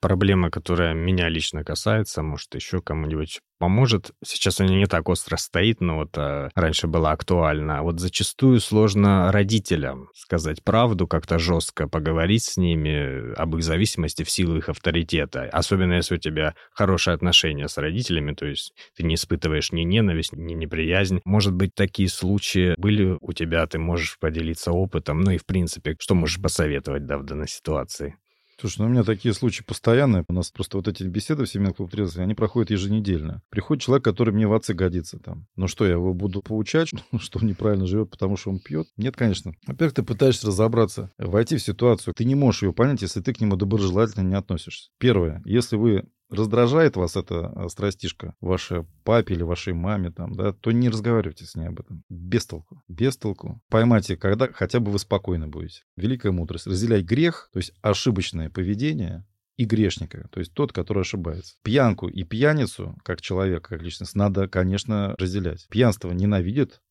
Проблема, 0.00 0.50
которая 0.50 0.94
меня 0.94 1.28
лично 1.28 1.64
касается, 1.64 2.22
может, 2.22 2.54
еще 2.54 2.80
кому-нибудь 2.80 3.40
поможет. 3.58 4.12
Сейчас 4.24 4.60
она 4.60 4.70
не 4.70 4.86
так 4.86 5.08
остро 5.08 5.36
стоит, 5.36 5.80
но 5.80 5.96
вот 5.96 6.16
а, 6.16 6.50
раньше 6.54 6.86
была 6.86 7.12
актуальна. 7.12 7.82
Вот 7.82 8.00
зачастую 8.00 8.60
сложно 8.60 9.32
родителям 9.32 10.08
сказать 10.14 10.62
правду, 10.62 11.06
как-то 11.06 11.38
жестко 11.38 11.88
поговорить 11.88 12.44
с 12.44 12.56
ними 12.56 13.34
об 13.34 13.56
их 13.56 13.62
зависимости 13.62 14.22
в 14.22 14.30
силу 14.30 14.56
их 14.58 14.68
авторитета. 14.68 15.44
Особенно 15.52 15.94
если 15.94 16.16
у 16.16 16.18
тебя 16.18 16.54
хорошие 16.72 17.14
отношения 17.14 17.68
с 17.68 17.78
родителями, 17.78 18.34
то 18.34 18.46
есть 18.46 18.72
ты 18.96 19.04
не 19.04 19.14
испытываешь 19.14 19.72
ни 19.72 19.82
ненависть, 19.82 20.32
ни 20.32 20.54
неприязнь. 20.54 21.20
Может 21.24 21.54
быть, 21.54 21.74
такие 21.74 22.08
случаи 22.08 22.74
были 22.76 23.16
у 23.20 23.32
тебя, 23.32 23.66
ты 23.66 23.78
можешь 23.78 24.18
поделиться 24.18 24.72
опытом, 24.72 25.20
ну 25.20 25.30
и 25.30 25.38
в 25.38 25.46
принципе, 25.46 25.96
что 25.98 26.14
можешь 26.14 26.40
посоветовать 26.40 27.06
да, 27.06 27.18
в 27.18 27.24
данной 27.24 27.48
ситуации? 27.48 28.16
Слушай, 28.58 28.78
ну 28.80 28.86
у 28.86 28.88
меня 28.88 29.04
такие 29.04 29.34
случаи 29.34 29.62
постоянные. 29.62 30.24
У 30.28 30.32
нас 30.32 30.50
просто 30.50 30.78
вот 30.78 30.88
эти 30.88 31.02
беседы 31.02 31.44
в 31.44 31.48
семейном 31.48 31.74
клубе 31.74 31.92
трезвости, 31.92 32.20
они 32.20 32.34
проходят 32.34 32.70
еженедельно. 32.70 33.42
Приходит 33.50 33.84
человек, 33.84 34.04
который 34.04 34.32
мне 34.32 34.46
в 34.46 34.54
отцы 34.54 34.72
годится 34.72 35.18
там. 35.18 35.46
Ну 35.56 35.68
что, 35.68 35.84
я 35.84 35.92
его 35.92 36.14
буду 36.14 36.40
поучать, 36.40 36.90
что 37.18 37.38
он 37.38 37.46
неправильно 37.46 37.86
живет, 37.86 38.10
потому 38.10 38.36
что 38.36 38.50
он 38.50 38.60
пьет? 38.60 38.88
Нет, 38.96 39.16
конечно. 39.16 39.52
Во-первых, 39.66 39.94
ты 39.94 40.02
пытаешься 40.02 40.46
разобраться, 40.46 41.10
войти 41.18 41.56
в 41.56 41.62
ситуацию. 41.62 42.14
Ты 42.16 42.24
не 42.24 42.34
можешь 42.34 42.62
ее 42.62 42.72
понять, 42.72 43.02
если 43.02 43.20
ты 43.20 43.34
к 43.34 43.40
нему 43.40 43.56
доброжелательно 43.56 44.26
не 44.26 44.34
относишься. 44.34 44.90
Первое, 44.98 45.42
если 45.44 45.76
вы 45.76 46.04
раздражает 46.30 46.96
вас 46.96 47.16
эта 47.16 47.46
а, 47.46 47.68
страстишка, 47.68 48.34
вашей 48.40 48.84
папе 49.04 49.34
или 49.34 49.42
вашей 49.42 49.72
маме, 49.72 50.10
там, 50.10 50.34
да, 50.34 50.52
то 50.52 50.72
не 50.72 50.88
разговаривайте 50.88 51.44
с 51.44 51.54
ней 51.54 51.68
об 51.68 51.80
этом. 51.80 52.02
Без 52.08 52.46
толку. 52.46 52.82
Без 52.88 53.16
толку. 53.16 53.60
Поймайте, 53.68 54.16
когда 54.16 54.48
хотя 54.52 54.80
бы 54.80 54.90
вы 54.90 54.98
спокойно 54.98 55.48
будете. 55.48 55.82
Великая 55.96 56.32
мудрость. 56.32 56.66
Разделяй 56.66 57.02
грех, 57.02 57.50
то 57.52 57.58
есть 57.58 57.72
ошибочное 57.82 58.50
поведение, 58.50 59.24
и 59.56 59.64
грешника, 59.64 60.28
то 60.30 60.40
есть 60.40 60.52
тот, 60.52 60.72
который 60.72 61.00
ошибается. 61.00 61.54
Пьянку 61.62 62.08
и 62.08 62.24
пьяницу, 62.24 62.94
как 63.02 63.22
человека, 63.22 63.70
как 63.70 63.82
личность, 63.82 64.14
надо, 64.14 64.48
конечно, 64.48 65.14
разделять. 65.18 65.66
Пьянство 65.70 66.10
ненавидит, 66.10 66.82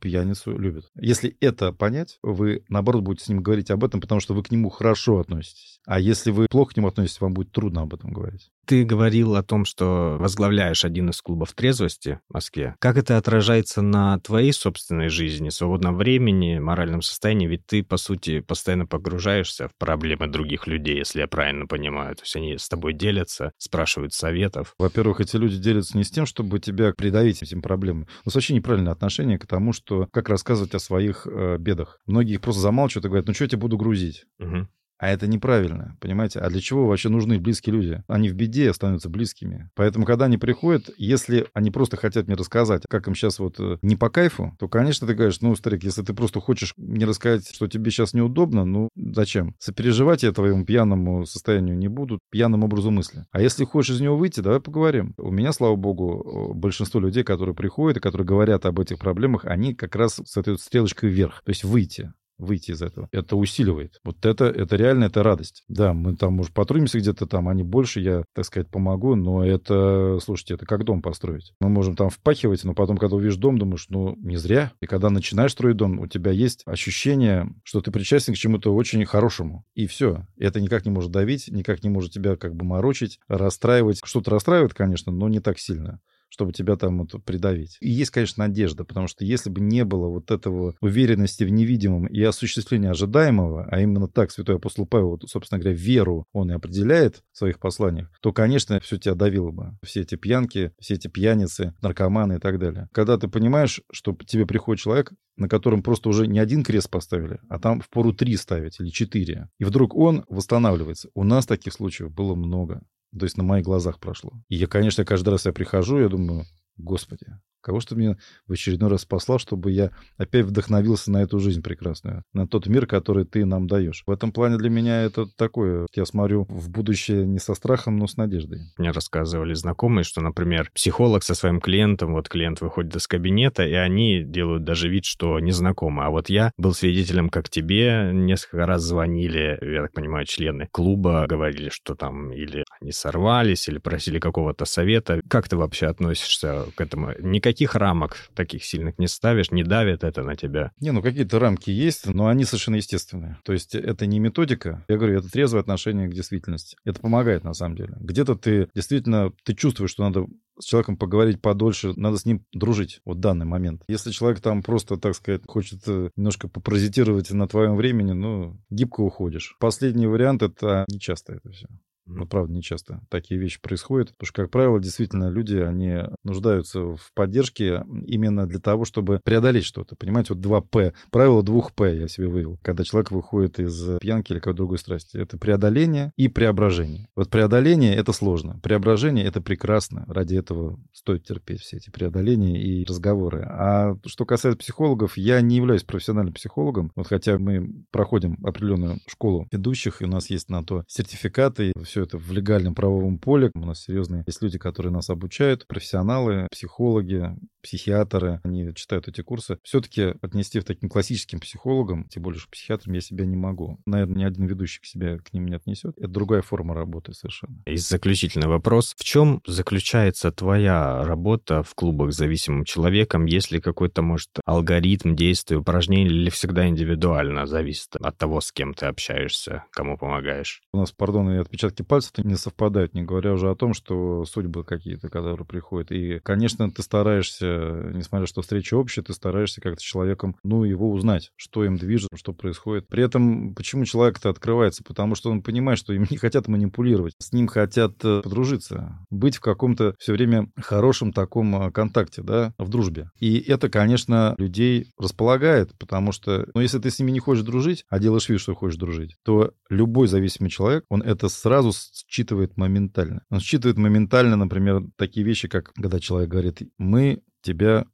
пьяницу 0.00 0.56
любят. 0.56 0.90
Если 0.94 1.36
это 1.40 1.72
понять, 1.72 2.18
вы, 2.22 2.64
наоборот, 2.68 3.02
будете 3.02 3.24
с 3.24 3.28
ним 3.28 3.42
говорить 3.42 3.70
об 3.70 3.84
этом, 3.84 4.00
потому 4.00 4.20
что 4.20 4.34
вы 4.34 4.42
к 4.42 4.50
нему 4.50 4.70
хорошо 4.70 5.18
относитесь. 5.18 5.80
А 5.86 5.98
если 5.98 6.30
вы 6.30 6.46
плохо 6.48 6.74
к 6.74 6.76
нему 6.76 6.88
относитесь, 6.88 7.20
вам 7.20 7.34
будет 7.34 7.52
трудно 7.52 7.82
об 7.82 7.94
этом 7.94 8.12
говорить. 8.12 8.50
Ты 8.66 8.84
говорил 8.84 9.34
о 9.34 9.42
том, 9.42 9.64
что 9.64 10.16
возглавляешь 10.20 10.84
один 10.84 11.10
из 11.10 11.20
клубов 11.20 11.52
трезвости 11.52 12.20
в 12.28 12.34
Москве. 12.34 12.76
Как 12.78 12.96
это 12.96 13.16
отражается 13.16 13.82
на 13.82 14.18
твоей 14.20 14.52
собственной 14.52 15.08
жизни, 15.08 15.48
свободном 15.48 15.96
времени, 15.96 16.58
моральном 16.58 17.02
состоянии? 17.02 17.48
Ведь 17.48 17.66
ты, 17.66 17.82
по 17.82 17.96
сути, 17.96 18.40
постоянно 18.40 18.86
погружаешься 18.86 19.68
в 19.68 19.72
проблемы 19.78 20.28
других 20.28 20.66
людей, 20.66 20.98
если 20.98 21.20
я 21.20 21.26
правильно 21.26 21.66
понимаю. 21.66 22.14
То 22.14 22.22
есть 22.22 22.36
они 22.36 22.56
с 22.56 22.68
тобой 22.68 22.92
делятся, 22.92 23.52
спрашивают 23.58 24.14
советов. 24.14 24.74
Во-первых, 24.78 25.20
эти 25.20 25.36
люди 25.36 25.58
делятся 25.58 25.96
не 25.96 26.04
с 26.04 26.10
тем, 26.10 26.24
чтобы 26.26 26.60
тебя 26.60 26.92
придавить 26.96 27.42
этим 27.42 27.62
проблемам. 27.62 28.06
У 28.24 28.28
нас 28.28 28.34
вообще 28.34 28.54
неправильное 28.54 28.92
отношение 28.92 29.38
к 29.38 29.46
тому, 29.46 29.72
что 29.72 30.06
как 30.12 30.28
рассказывать 30.28 30.74
о 30.74 30.78
своих 30.78 31.26
э, 31.26 31.56
бедах. 31.58 31.98
Многие 32.06 32.34
их 32.34 32.40
просто 32.40 32.60
замалчивают 32.60 33.06
и 33.06 33.08
говорят, 33.08 33.26
ну 33.26 33.34
что 33.34 33.44
я 33.44 33.48
тебе 33.48 33.60
буду 33.60 33.76
грузить? 33.76 34.24
Угу. 34.38 34.68
А 35.02 35.08
это 35.08 35.26
неправильно, 35.26 35.96
понимаете? 35.98 36.38
А 36.38 36.48
для 36.48 36.60
чего 36.60 36.86
вообще 36.86 37.08
нужны 37.08 37.40
близкие 37.40 37.74
люди? 37.74 38.04
Они 38.06 38.28
в 38.28 38.34
беде 38.34 38.72
становятся 38.72 39.08
близкими. 39.08 39.68
Поэтому, 39.74 40.06
когда 40.06 40.26
они 40.26 40.38
приходят, 40.38 40.90
если 40.96 41.48
они 41.54 41.72
просто 41.72 41.96
хотят 41.96 42.28
мне 42.28 42.36
рассказать, 42.36 42.84
как 42.88 43.08
им 43.08 43.16
сейчас 43.16 43.40
вот 43.40 43.58
э, 43.58 43.78
не 43.82 43.96
по 43.96 44.10
кайфу, 44.10 44.54
то, 44.60 44.68
конечно, 44.68 45.08
ты 45.08 45.14
говоришь, 45.14 45.40
ну, 45.40 45.56
старик, 45.56 45.82
если 45.82 46.02
ты 46.02 46.14
просто 46.14 46.38
хочешь 46.38 46.72
мне 46.76 47.04
рассказать, 47.04 47.52
что 47.52 47.66
тебе 47.66 47.90
сейчас 47.90 48.14
неудобно, 48.14 48.64
ну, 48.64 48.90
зачем? 48.94 49.56
Сопереживать 49.58 50.22
я 50.22 50.30
твоему 50.30 50.64
пьяному 50.64 51.26
состоянию 51.26 51.76
не 51.76 51.88
буду, 51.88 52.20
пьяному 52.30 52.66
образу 52.66 52.92
мысли. 52.92 53.26
А 53.32 53.40
если 53.40 53.64
хочешь 53.64 53.96
из 53.96 54.00
него 54.00 54.16
выйти, 54.16 54.38
давай 54.38 54.60
поговорим. 54.60 55.14
У 55.18 55.32
меня, 55.32 55.52
слава 55.52 55.74
богу, 55.74 56.52
большинство 56.54 57.00
людей, 57.00 57.24
которые 57.24 57.56
приходят 57.56 57.96
и 57.96 58.00
которые 58.00 58.24
говорят 58.24 58.66
об 58.66 58.78
этих 58.78 59.00
проблемах, 59.00 59.46
они 59.46 59.74
как 59.74 59.96
раз 59.96 60.20
с 60.24 60.36
этой 60.36 60.56
стрелочкой 60.58 61.10
вверх. 61.10 61.42
То 61.44 61.50
есть 61.50 61.64
выйти 61.64 62.12
выйти 62.42 62.72
из 62.72 62.82
этого. 62.82 63.08
Это 63.12 63.36
усиливает. 63.36 64.00
Вот 64.04 64.24
это, 64.24 64.46
это 64.46 64.76
реально, 64.76 65.04
это 65.04 65.22
радость. 65.22 65.64
Да, 65.68 65.94
мы 65.94 66.16
там, 66.16 66.34
может, 66.34 66.52
потрудимся 66.52 66.98
где-то 66.98 67.26
там, 67.26 67.48
они 67.48 67.62
больше, 67.62 68.00
я, 68.00 68.24
так 68.34 68.44
сказать, 68.44 68.68
помогу, 68.68 69.14
но 69.14 69.44
это, 69.44 70.18
слушайте, 70.22 70.54
это 70.54 70.66
как 70.66 70.84
дом 70.84 71.02
построить. 71.02 71.54
Мы 71.60 71.68
можем 71.68 71.96
там 71.96 72.10
впахивать, 72.10 72.64
но 72.64 72.74
потом, 72.74 72.96
когда 72.96 73.16
увидишь 73.16 73.36
дом, 73.36 73.58
думаешь, 73.58 73.86
ну, 73.88 74.16
не 74.16 74.36
зря. 74.36 74.72
И 74.80 74.86
когда 74.86 75.10
начинаешь 75.10 75.52
строить 75.52 75.76
дом, 75.76 75.98
у 76.00 76.06
тебя 76.06 76.30
есть 76.30 76.62
ощущение, 76.66 77.52
что 77.64 77.80
ты 77.80 77.90
причастен 77.90 78.34
к 78.34 78.36
чему-то 78.36 78.74
очень 78.74 79.04
хорошему. 79.04 79.64
И 79.74 79.86
все. 79.86 80.26
Это 80.38 80.60
никак 80.60 80.84
не 80.84 80.90
может 80.90 81.10
давить, 81.10 81.48
никак 81.48 81.82
не 81.82 81.90
может 81.90 82.12
тебя 82.12 82.36
как 82.36 82.54
бы 82.54 82.64
морочить, 82.64 83.18
расстраивать. 83.28 84.00
Что-то 84.04 84.30
расстраивает, 84.30 84.74
конечно, 84.74 85.12
но 85.12 85.28
не 85.28 85.40
так 85.40 85.58
сильно 85.58 86.00
чтобы 86.32 86.52
тебя 86.52 86.76
там 86.76 86.98
вот 86.98 87.22
придавить. 87.24 87.76
И 87.80 87.90
есть, 87.90 88.10
конечно, 88.10 88.46
надежда, 88.46 88.84
потому 88.84 89.06
что 89.06 89.22
если 89.22 89.50
бы 89.50 89.60
не 89.60 89.84
было 89.84 90.08
вот 90.08 90.30
этого 90.30 90.74
уверенности 90.80 91.44
в 91.44 91.50
невидимом 91.50 92.06
и 92.06 92.22
осуществления 92.22 92.90
ожидаемого, 92.90 93.68
а 93.70 93.80
именно 93.80 94.08
так 94.08 94.30
святой 94.30 94.56
апостол 94.56 94.86
Павел, 94.86 95.10
вот, 95.10 95.28
собственно 95.28 95.60
говоря, 95.60 95.76
веру 95.76 96.24
он 96.32 96.50
и 96.50 96.54
определяет 96.54 97.22
в 97.32 97.38
своих 97.38 97.58
посланиях, 97.58 98.10
то, 98.22 98.32
конечно, 98.32 98.80
все 98.80 98.96
тебя 98.96 99.14
давило 99.14 99.50
бы. 99.50 99.76
Все 99.84 100.00
эти 100.00 100.14
пьянки, 100.14 100.72
все 100.80 100.94
эти 100.94 101.08
пьяницы, 101.08 101.74
наркоманы 101.82 102.36
и 102.36 102.38
так 102.38 102.58
далее. 102.58 102.88
Когда 102.92 103.18
ты 103.18 103.28
понимаешь, 103.28 103.82
что 103.92 104.16
тебе 104.26 104.46
приходит 104.46 104.82
человек, 104.82 105.12
на 105.36 105.50
котором 105.50 105.82
просто 105.82 106.08
уже 106.08 106.26
не 106.26 106.38
один 106.38 106.64
крест 106.64 106.88
поставили, 106.88 107.40
а 107.50 107.58
там 107.58 107.82
в 107.82 107.90
пору 107.90 108.14
три 108.14 108.36
ставить 108.36 108.80
или 108.80 108.88
четыре. 108.88 109.50
И 109.58 109.64
вдруг 109.64 109.94
он 109.94 110.24
восстанавливается. 110.30 111.10
У 111.14 111.24
нас 111.24 111.44
таких 111.44 111.74
случаев 111.74 112.10
было 112.10 112.34
много. 112.34 112.82
То 113.18 113.24
есть 113.24 113.36
на 113.36 113.44
моих 113.44 113.64
глазах 113.64 113.98
прошло. 113.98 114.32
И 114.48 114.56
я, 114.56 114.66
конечно, 114.66 115.04
каждый 115.04 115.30
раз 115.30 115.46
я 115.46 115.52
прихожу, 115.52 115.98
я 115.98 116.08
думаю, 116.08 116.44
господи, 116.76 117.26
Кого 117.62 117.80
что 117.80 117.94
мне 117.96 118.18
в 118.46 118.52
очередной 118.52 118.90
раз 118.90 119.04
послал, 119.04 119.38
чтобы 119.38 119.70
я 119.70 119.90
опять 120.18 120.44
вдохновился 120.44 121.10
на 121.10 121.22
эту 121.22 121.38
жизнь 121.38 121.62
прекрасную, 121.62 122.24
на 122.32 122.46
тот 122.46 122.66
мир, 122.66 122.86
который 122.86 123.24
ты 123.24 123.44
нам 123.44 123.66
даешь. 123.66 124.02
В 124.06 124.10
этом 124.10 124.32
плане 124.32 124.58
для 124.58 124.68
меня 124.68 125.02
это 125.02 125.26
такое, 125.36 125.86
я 125.94 126.04
смотрю 126.04 126.44
в 126.48 126.68
будущее 126.70 127.26
не 127.26 127.38
со 127.38 127.54
страхом, 127.54 127.96
но 127.96 128.06
с 128.06 128.16
надеждой. 128.16 128.60
Мне 128.76 128.90
рассказывали 128.90 129.54
знакомые, 129.54 130.04
что, 130.04 130.20
например, 130.20 130.70
психолог 130.74 131.22
со 131.22 131.34
своим 131.34 131.60
клиентом, 131.60 132.14
вот 132.14 132.28
клиент 132.28 132.60
выходит 132.60 132.96
из 132.96 133.06
кабинета, 133.06 133.64
и 133.64 133.74
они 133.74 134.22
делают 134.24 134.64
даже 134.64 134.88
вид, 134.88 135.04
что 135.04 135.38
не 135.38 135.52
знакомы. 135.52 136.04
А 136.04 136.10
вот 136.10 136.28
я 136.28 136.50
был 136.56 136.74
свидетелем, 136.74 137.28
как 137.28 137.48
тебе 137.48 138.10
несколько 138.12 138.66
раз 138.66 138.82
звонили, 138.82 139.58
я 139.62 139.82
так 139.82 139.92
понимаю, 139.92 140.26
члены 140.26 140.68
клуба, 140.72 141.26
говорили, 141.28 141.68
что 141.68 141.94
там 141.94 142.32
или 142.32 142.64
они 142.80 142.92
сорвались, 142.92 143.68
или 143.68 143.78
просили 143.78 144.18
какого-то 144.18 144.64
совета. 144.64 145.20
Как 145.28 145.48
ты 145.48 145.56
вообще 145.56 145.86
относишься 145.86 146.66
к 146.74 146.80
этому? 146.80 147.12
Никаких 147.20 147.51
никаких 147.52 147.74
рамок 147.74 148.16
таких 148.34 148.64
сильных 148.64 148.98
не 148.98 149.06
ставишь, 149.06 149.50
не 149.50 149.62
давит 149.62 150.04
это 150.04 150.22
на 150.22 150.36
тебя? 150.36 150.72
Не, 150.80 150.90
ну 150.90 151.02
какие-то 151.02 151.38
рамки 151.38 151.70
есть, 151.70 152.06
но 152.06 152.28
они 152.28 152.44
совершенно 152.44 152.76
естественные. 152.76 153.38
То 153.44 153.52
есть 153.52 153.74
это 153.74 154.06
не 154.06 154.18
методика. 154.18 154.84
Я 154.88 154.96
говорю, 154.96 155.18
это 155.18 155.30
трезвое 155.30 155.60
отношение 155.60 156.08
к 156.08 156.14
действительности. 156.14 156.76
Это 156.84 157.00
помогает 157.00 157.44
на 157.44 157.52
самом 157.52 157.76
деле. 157.76 157.94
Где-то 158.00 158.36
ты 158.36 158.68
действительно, 158.74 159.32
ты 159.44 159.54
чувствуешь, 159.54 159.90
что 159.90 160.04
надо 160.04 160.26
с 160.58 160.64
человеком 160.64 160.96
поговорить 160.96 161.40
подольше, 161.40 161.92
надо 161.96 162.18
с 162.18 162.24
ним 162.24 162.44
дружить 162.52 163.00
вот 163.04 163.18
в 163.18 163.20
данный 163.20 163.46
момент. 163.46 163.82
Если 163.88 164.10
человек 164.10 164.40
там 164.40 164.62
просто, 164.62 164.96
так 164.96 165.14
сказать, 165.14 165.42
хочет 165.46 165.80
э, 165.86 166.10
немножко 166.16 166.48
попаразитировать 166.48 167.30
на 167.30 167.48
твоем 167.48 167.76
времени, 167.76 168.12
ну, 168.12 168.60
гибко 168.70 169.00
уходишь. 169.00 169.56
Последний 169.58 170.06
вариант— 170.06 170.42
это 170.42 170.84
нечасто 170.88 171.34
это 171.34 171.50
все. 171.50 171.66
Ну, 172.14 172.26
правда, 172.26 172.52
не 172.52 172.62
часто 172.62 173.00
такие 173.08 173.40
вещи 173.40 173.60
происходят. 173.60 174.10
Потому 174.12 174.26
что, 174.26 174.42
как 174.42 174.50
правило, 174.50 174.80
действительно, 174.80 175.30
люди, 175.30 175.56
они 175.56 176.02
нуждаются 176.24 176.80
в 176.80 177.12
поддержке 177.14 177.84
именно 178.06 178.46
для 178.46 178.60
того, 178.60 178.84
чтобы 178.84 179.20
преодолеть 179.24 179.64
что-то. 179.64 179.96
Понимаете, 179.96 180.34
вот 180.34 180.44
2П. 180.44 180.92
Правило 181.10 181.42
двух 181.42 181.72
П 181.72 181.96
я 181.96 182.08
себе 182.08 182.28
вывел. 182.28 182.58
Когда 182.62 182.84
человек 182.84 183.10
выходит 183.10 183.58
из 183.58 183.98
пьянки 184.00 184.32
или 184.32 184.38
какой-то 184.38 184.58
другой 184.58 184.78
страсти. 184.78 185.16
Это 185.16 185.38
преодоление 185.38 186.12
и 186.16 186.28
преображение. 186.28 187.08
Вот 187.16 187.30
преодоление— 187.30 187.94
это 187.96 188.12
сложно. 188.12 188.58
Преображение— 188.62 189.24
это 189.26 189.40
прекрасно. 189.40 190.04
Ради 190.08 190.36
этого 190.36 190.78
стоит 190.92 191.24
терпеть 191.24 191.60
все 191.60 191.76
эти 191.78 191.90
преодоления 191.90 192.62
и 192.62 192.84
разговоры. 192.84 193.42
А 193.48 193.94
что 194.06 194.24
касается 194.24 194.58
психологов, 194.58 195.16
я 195.16 195.40
не 195.40 195.56
являюсь 195.56 195.84
профессиональным 195.84 196.34
психологом. 196.34 196.92
Вот 196.96 197.06
хотя 197.06 197.38
мы 197.38 197.84
проходим 197.90 198.38
определенную 198.42 198.98
школу 199.06 199.46
ведущих, 199.50 200.02
и 200.02 200.04
у 200.04 200.08
нас 200.08 200.30
есть 200.30 200.50
на 200.50 200.62
то 200.64 200.84
сертификаты, 200.86 201.72
все 201.84 202.01
это 202.02 202.18
в 202.18 202.30
легальном 202.32 202.74
правовом 202.74 203.18
поле. 203.18 203.50
У 203.54 203.66
нас 203.66 203.82
серьезные 203.82 204.24
есть 204.26 204.42
люди, 204.42 204.58
которые 204.58 204.92
нас 204.92 205.10
обучают, 205.10 205.66
профессионалы, 205.66 206.48
психологи, 206.50 207.34
психиатры, 207.62 208.40
они 208.44 208.74
читают 208.74 209.08
эти 209.08 209.22
курсы. 209.22 209.58
Все-таки 209.62 210.14
отнести 210.20 210.60
в 210.60 210.64
таким 210.64 210.88
классическим 210.88 211.40
психологам, 211.40 212.04
тем 212.08 212.22
более, 212.22 212.40
что 212.40 212.50
психиатром 212.50 212.94
я 212.94 213.00
себя 213.00 213.24
не 213.24 213.36
могу. 213.36 213.78
Наверное, 213.86 214.16
ни 214.16 214.24
один 214.24 214.46
ведущий 214.46 214.80
к 214.80 214.84
себе 214.84 215.18
к 215.18 215.32
ним 215.32 215.46
не 215.46 215.56
отнесет. 215.56 215.96
Это 215.96 216.08
другая 216.08 216.42
форма 216.42 216.74
работы 216.74 217.12
совершенно. 217.14 217.62
И 217.66 217.76
заключительный 217.76 218.48
вопрос. 218.48 218.94
В 218.96 219.04
чем 219.04 219.40
заключается 219.46 220.30
твоя 220.30 221.04
работа 221.04 221.62
в 221.62 221.74
клубах 221.74 222.12
с 222.12 222.16
зависимым 222.16 222.64
человеком? 222.64 223.24
Есть 223.24 223.50
ли 223.50 223.60
какой-то, 223.60 224.02
может, 224.02 224.30
алгоритм 224.44 225.14
действия, 225.14 225.56
упражнений 225.56 226.06
или 226.06 226.30
всегда 226.30 226.68
индивидуально 226.68 227.46
зависит 227.46 227.96
от 227.96 228.16
того, 228.18 228.40
с 228.40 228.52
кем 228.52 228.74
ты 228.74 228.86
общаешься, 228.86 229.64
кому 229.70 229.96
помогаешь? 229.96 230.62
У 230.72 230.78
нас, 230.78 230.92
пардон, 230.92 231.30
и 231.30 231.36
отпечатки 231.36 231.62
отпечатки 231.62 231.82
пальцев 231.82 232.24
не 232.24 232.36
совпадают, 232.36 232.94
не 232.94 233.02
говоря 233.02 233.32
уже 233.32 233.50
о 233.50 233.54
том, 233.54 233.74
что 233.74 234.24
судьбы 234.24 234.64
какие-то, 234.64 235.08
которые 235.08 235.46
приходят. 235.46 235.92
И, 235.92 236.18
конечно, 236.20 236.70
ты 236.70 236.82
стараешься, 236.82 237.51
несмотря 237.94 238.26
что 238.26 238.42
встреча 238.42 238.74
общая, 238.74 239.02
ты 239.02 239.12
стараешься 239.12 239.60
как-то 239.60 239.82
человеком, 239.82 240.36
ну, 240.42 240.64
его 240.64 240.90
узнать, 240.90 241.30
что 241.36 241.64
им 241.64 241.76
движет, 241.76 242.10
что 242.14 242.32
происходит. 242.32 242.88
При 242.88 243.04
этом, 243.04 243.54
почему 243.54 243.84
человек-то 243.84 244.30
открывается? 244.30 244.82
Потому 244.84 245.14
что 245.14 245.30
он 245.30 245.42
понимает, 245.42 245.78
что 245.78 245.92
им 245.92 246.06
не 246.10 246.16
хотят 246.16 246.48
манипулировать, 246.48 247.14
с 247.18 247.32
ним 247.32 247.46
хотят 247.46 247.92
э, 248.04 248.22
подружиться, 248.22 248.98
быть 249.10 249.36
в 249.36 249.40
каком-то 249.40 249.94
все 249.98 250.12
время 250.12 250.48
хорошем 250.56 251.12
таком 251.12 251.54
э, 251.56 251.70
контакте, 251.70 252.22
да, 252.22 252.54
в 252.58 252.68
дружбе. 252.68 253.10
И 253.18 253.38
это, 253.38 253.68
конечно, 253.68 254.34
людей 254.38 254.86
располагает, 254.98 255.76
потому 255.78 256.12
что, 256.12 256.46
ну, 256.54 256.60
если 256.60 256.78
ты 256.78 256.90
с 256.90 256.98
ними 256.98 257.10
не 257.10 257.20
хочешь 257.20 257.44
дружить, 257.44 257.84
а 257.88 257.98
делаешь 257.98 258.28
вид, 258.28 258.40
что 258.40 258.54
хочешь 258.54 258.78
дружить, 258.78 259.16
то 259.24 259.52
любой 259.68 260.08
зависимый 260.08 260.48
человек, 260.50 260.84
он 260.88 261.02
это 261.02 261.28
сразу 261.28 261.72
считывает 262.08 262.56
моментально. 262.56 263.22
Он 263.30 263.40
считывает 263.40 263.78
моментально, 263.78 264.36
например, 264.36 264.82
такие 264.96 265.24
вещи, 265.24 265.48
как 265.48 265.72
когда 265.74 265.98
человек 265.98 266.30
говорит, 266.30 266.62
мы 266.78 267.22
тебя 267.42 267.86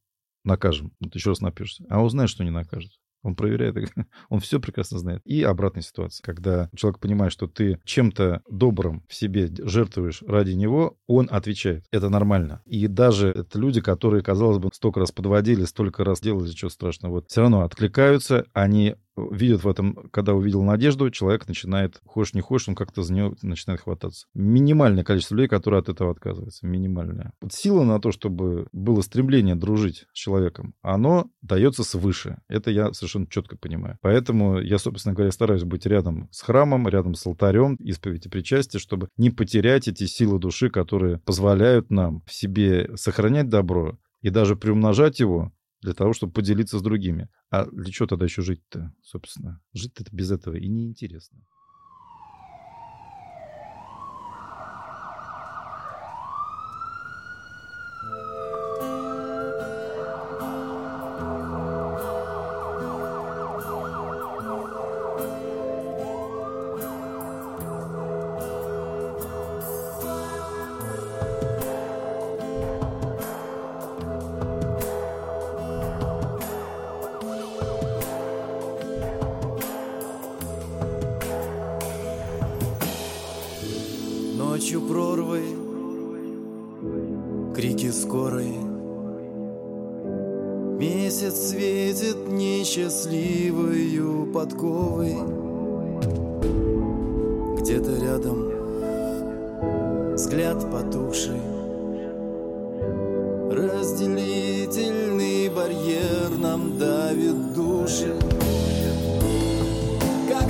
накажем. 0.45 0.93
Вот 1.01 1.15
еще 1.15 1.31
раз 1.31 1.41
напишешься. 1.41 1.85
А 1.89 2.01
он 2.01 2.11
знает, 2.11 2.31
что 2.31 2.45
не 2.45 2.51
накажет. 2.51 2.93
Он 3.23 3.35
проверяет, 3.35 3.77
он 4.29 4.41
все 4.41 4.61
прекрасно 4.61 4.99
знает. 4.99 5.23
И 5.25 5.43
обратная 5.43 5.83
ситуация, 5.83 6.23
когда 6.23 6.71
человек 6.77 7.01
понимает, 7.01 7.33
что 7.33 7.47
ты 7.49 7.81
чем-то 7.85 8.43
добрым 8.49 9.05
в 9.09 9.15
себе 9.15 9.51
жертвуешь 9.65 10.23
ради 10.23 10.53
него, 10.53 10.99
он 11.07 11.29
отвечает. 11.31 11.85
Это 11.91 12.09
нормально. 12.09 12.63
И 12.65 12.87
даже 12.87 13.29
это 13.29 13.59
люди, 13.59 13.81
которые, 13.81 14.23
казалось 14.23 14.59
бы, 14.59 14.71
столько 14.73 15.01
раз 15.01 15.11
подводили, 15.11 15.65
столько 15.65 16.05
раз 16.05 16.21
делали, 16.21 16.51
чего 16.51 16.71
страшного, 16.71 17.15
вот 17.15 17.29
все 17.29 17.41
равно 17.41 17.63
откликаются, 17.63 18.47
они 18.53 18.95
видят 19.31 19.65
в 19.65 19.69
этом, 19.69 20.09
когда 20.11 20.35
увидел 20.35 20.63
надежду, 20.63 21.11
человек 21.11 21.49
начинает, 21.49 22.01
хочешь 22.05 22.35
не 22.35 22.41
хочешь, 22.41 22.69
он 22.69 22.75
как-то 22.75 23.03
за 23.03 23.13
нее 23.13 23.35
начинает 23.43 23.81
хвататься. 23.81 24.27
Минимальное 24.35 25.05
количество 25.05 25.35
людей, 25.35 25.49
которые 25.49 25.81
от 25.81 25.89
этого 25.89 26.11
отказываются. 26.11 26.67
Минимальное. 26.67 27.33
Вот 27.41 27.53
сила 27.53 27.85
на 27.85 28.01
то, 28.01 28.13
чтобы 28.13 28.69
было 28.73 29.01
стремление 29.01 29.55
дружить 29.55 30.07
с 30.13 30.17
человеком, 30.19 30.75
оно 30.83 31.31
дается 31.43 31.85
свыше. 31.85 32.39
Это 32.49 32.71
я 32.71 32.93
совершенно 32.93 33.27
четко 33.27 33.57
понимаю. 33.57 33.99
Поэтому 34.01 34.61
я, 34.61 34.79
собственно 34.79 35.15
говоря, 35.15 35.33
стараюсь 35.33 35.65
быть 35.65 35.87
рядом 35.87 36.29
с 36.31 36.43
храмом, 36.43 36.89
рядом 36.89 37.15
с 37.15 37.27
алтарем, 37.27 37.77
исповедь 37.77 38.27
и 38.27 38.29
причастие, 38.29 38.81
чтобы 38.81 39.09
не 39.17 39.31
потерять 39.31 39.89
эти 39.89 40.05
силы 40.05 40.39
души, 40.39 40.71
которые 40.71 41.19
позволяют 41.19 41.91
нам 41.91 42.23
в 42.27 42.33
себе 42.33 42.91
сохранять 42.97 43.49
добро 43.49 43.99
и 44.21 44.31
даже 44.31 44.57
приумножать 44.57 45.21
его, 45.21 45.53
для 45.81 45.95
того, 45.95 46.13
чтобы 46.13 46.33
поделиться 46.33 46.79
с 46.79 46.83
другими. 46.83 47.29
А 47.51 47.67
для 47.67 47.91
чего 47.91 48.07
тогда 48.07 48.25
еще 48.25 48.43
жить-то, 48.43 48.93
собственно? 49.03 49.61
Жить-то 49.73 50.05
без 50.13 50.31
этого 50.31 50.57
и 50.57 50.69
неинтересно. 50.69 51.41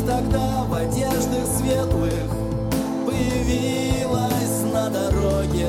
тогда 0.09 0.65
в 0.65 0.73
одеждах 0.73 1.47
светлых 1.59 2.31
Появилась 3.05 4.63
на 4.73 4.89
дороге. 4.89 5.69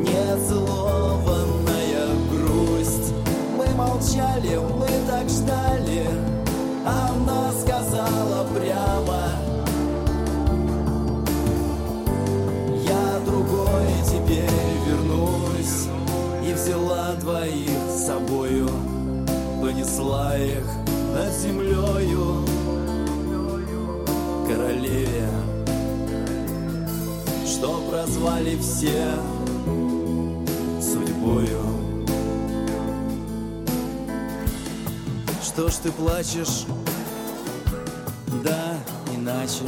Нецелованная 0.00 2.08
грусть. 2.30 3.12
Мы 3.56 3.66
молчали, 3.74 4.56
мы 4.56 4.88
так 5.06 5.28
ждали. 5.28 6.08
Она 6.86 7.52
сказала 7.52 8.46
прямо 8.54 9.32
Я 12.86 13.20
другой 13.24 13.88
теперь 14.06 14.50
вернусь 14.86 15.88
И 16.46 16.52
взяла 16.52 17.14
двоих 17.18 17.70
с 17.90 18.04
собою 18.06 18.68
Понесла 19.62 20.36
их 20.36 20.83
над 21.14 21.32
землею 21.32 22.44
Королеве 24.48 25.28
Что 27.46 27.80
прозвали 27.88 28.58
все 28.58 29.14
судьбою. 30.80 31.60
Что 35.42 35.68
ж 35.68 35.72
ты 35.84 35.92
плачешь? 35.92 36.66
Да, 38.42 38.76
иначе. 39.14 39.64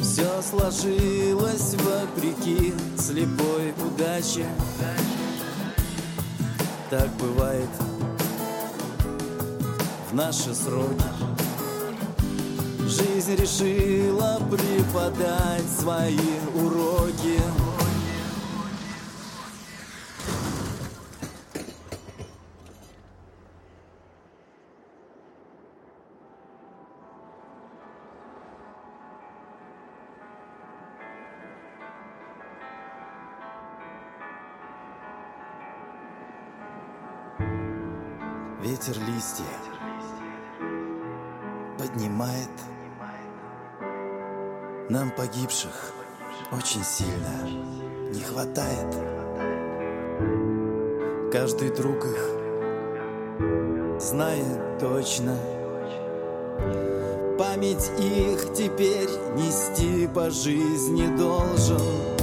Все 0.00 0.42
сложилось 0.48 1.74
вопреки 1.74 2.72
слепой 2.96 3.74
удаче. 3.84 4.46
Так 6.88 7.10
бывает 7.20 7.68
наши 10.16 10.54
сроки. 10.54 11.04
Жизнь 12.80 13.36
решила 13.36 14.40
преподать 14.50 15.68
свои 15.78 16.16
уроки. 16.54 17.38
Ветер 38.62 38.96
листья 39.06 39.75
поднимает 41.96 42.50
Нам 44.90 45.10
погибших 45.10 45.92
очень 46.52 46.84
сильно. 46.84 47.48
Не 48.12 48.20
хватает. 48.20 48.94
Каждый 51.32 51.70
друг 51.70 52.04
их 52.04 54.00
знает 54.00 54.78
точно. 54.78 55.36
Память 57.38 57.90
их 57.98 58.52
теперь 58.54 59.10
нести 59.34 60.06
по 60.06 60.30
жизни 60.30 61.06
должен 61.16 62.15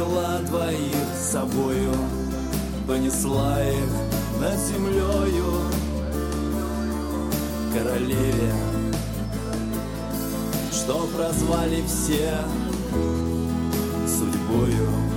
взяла 0.00 0.38
двоих 0.46 0.96
с 1.14 1.32
собою 1.32 1.92
Понесла 2.86 3.62
их 3.62 3.90
над 4.40 4.58
землею 4.58 5.60
королеве, 7.72 8.52
что 10.72 11.06
прозвали 11.14 11.84
все 11.86 12.34
судьбою. 14.08 15.09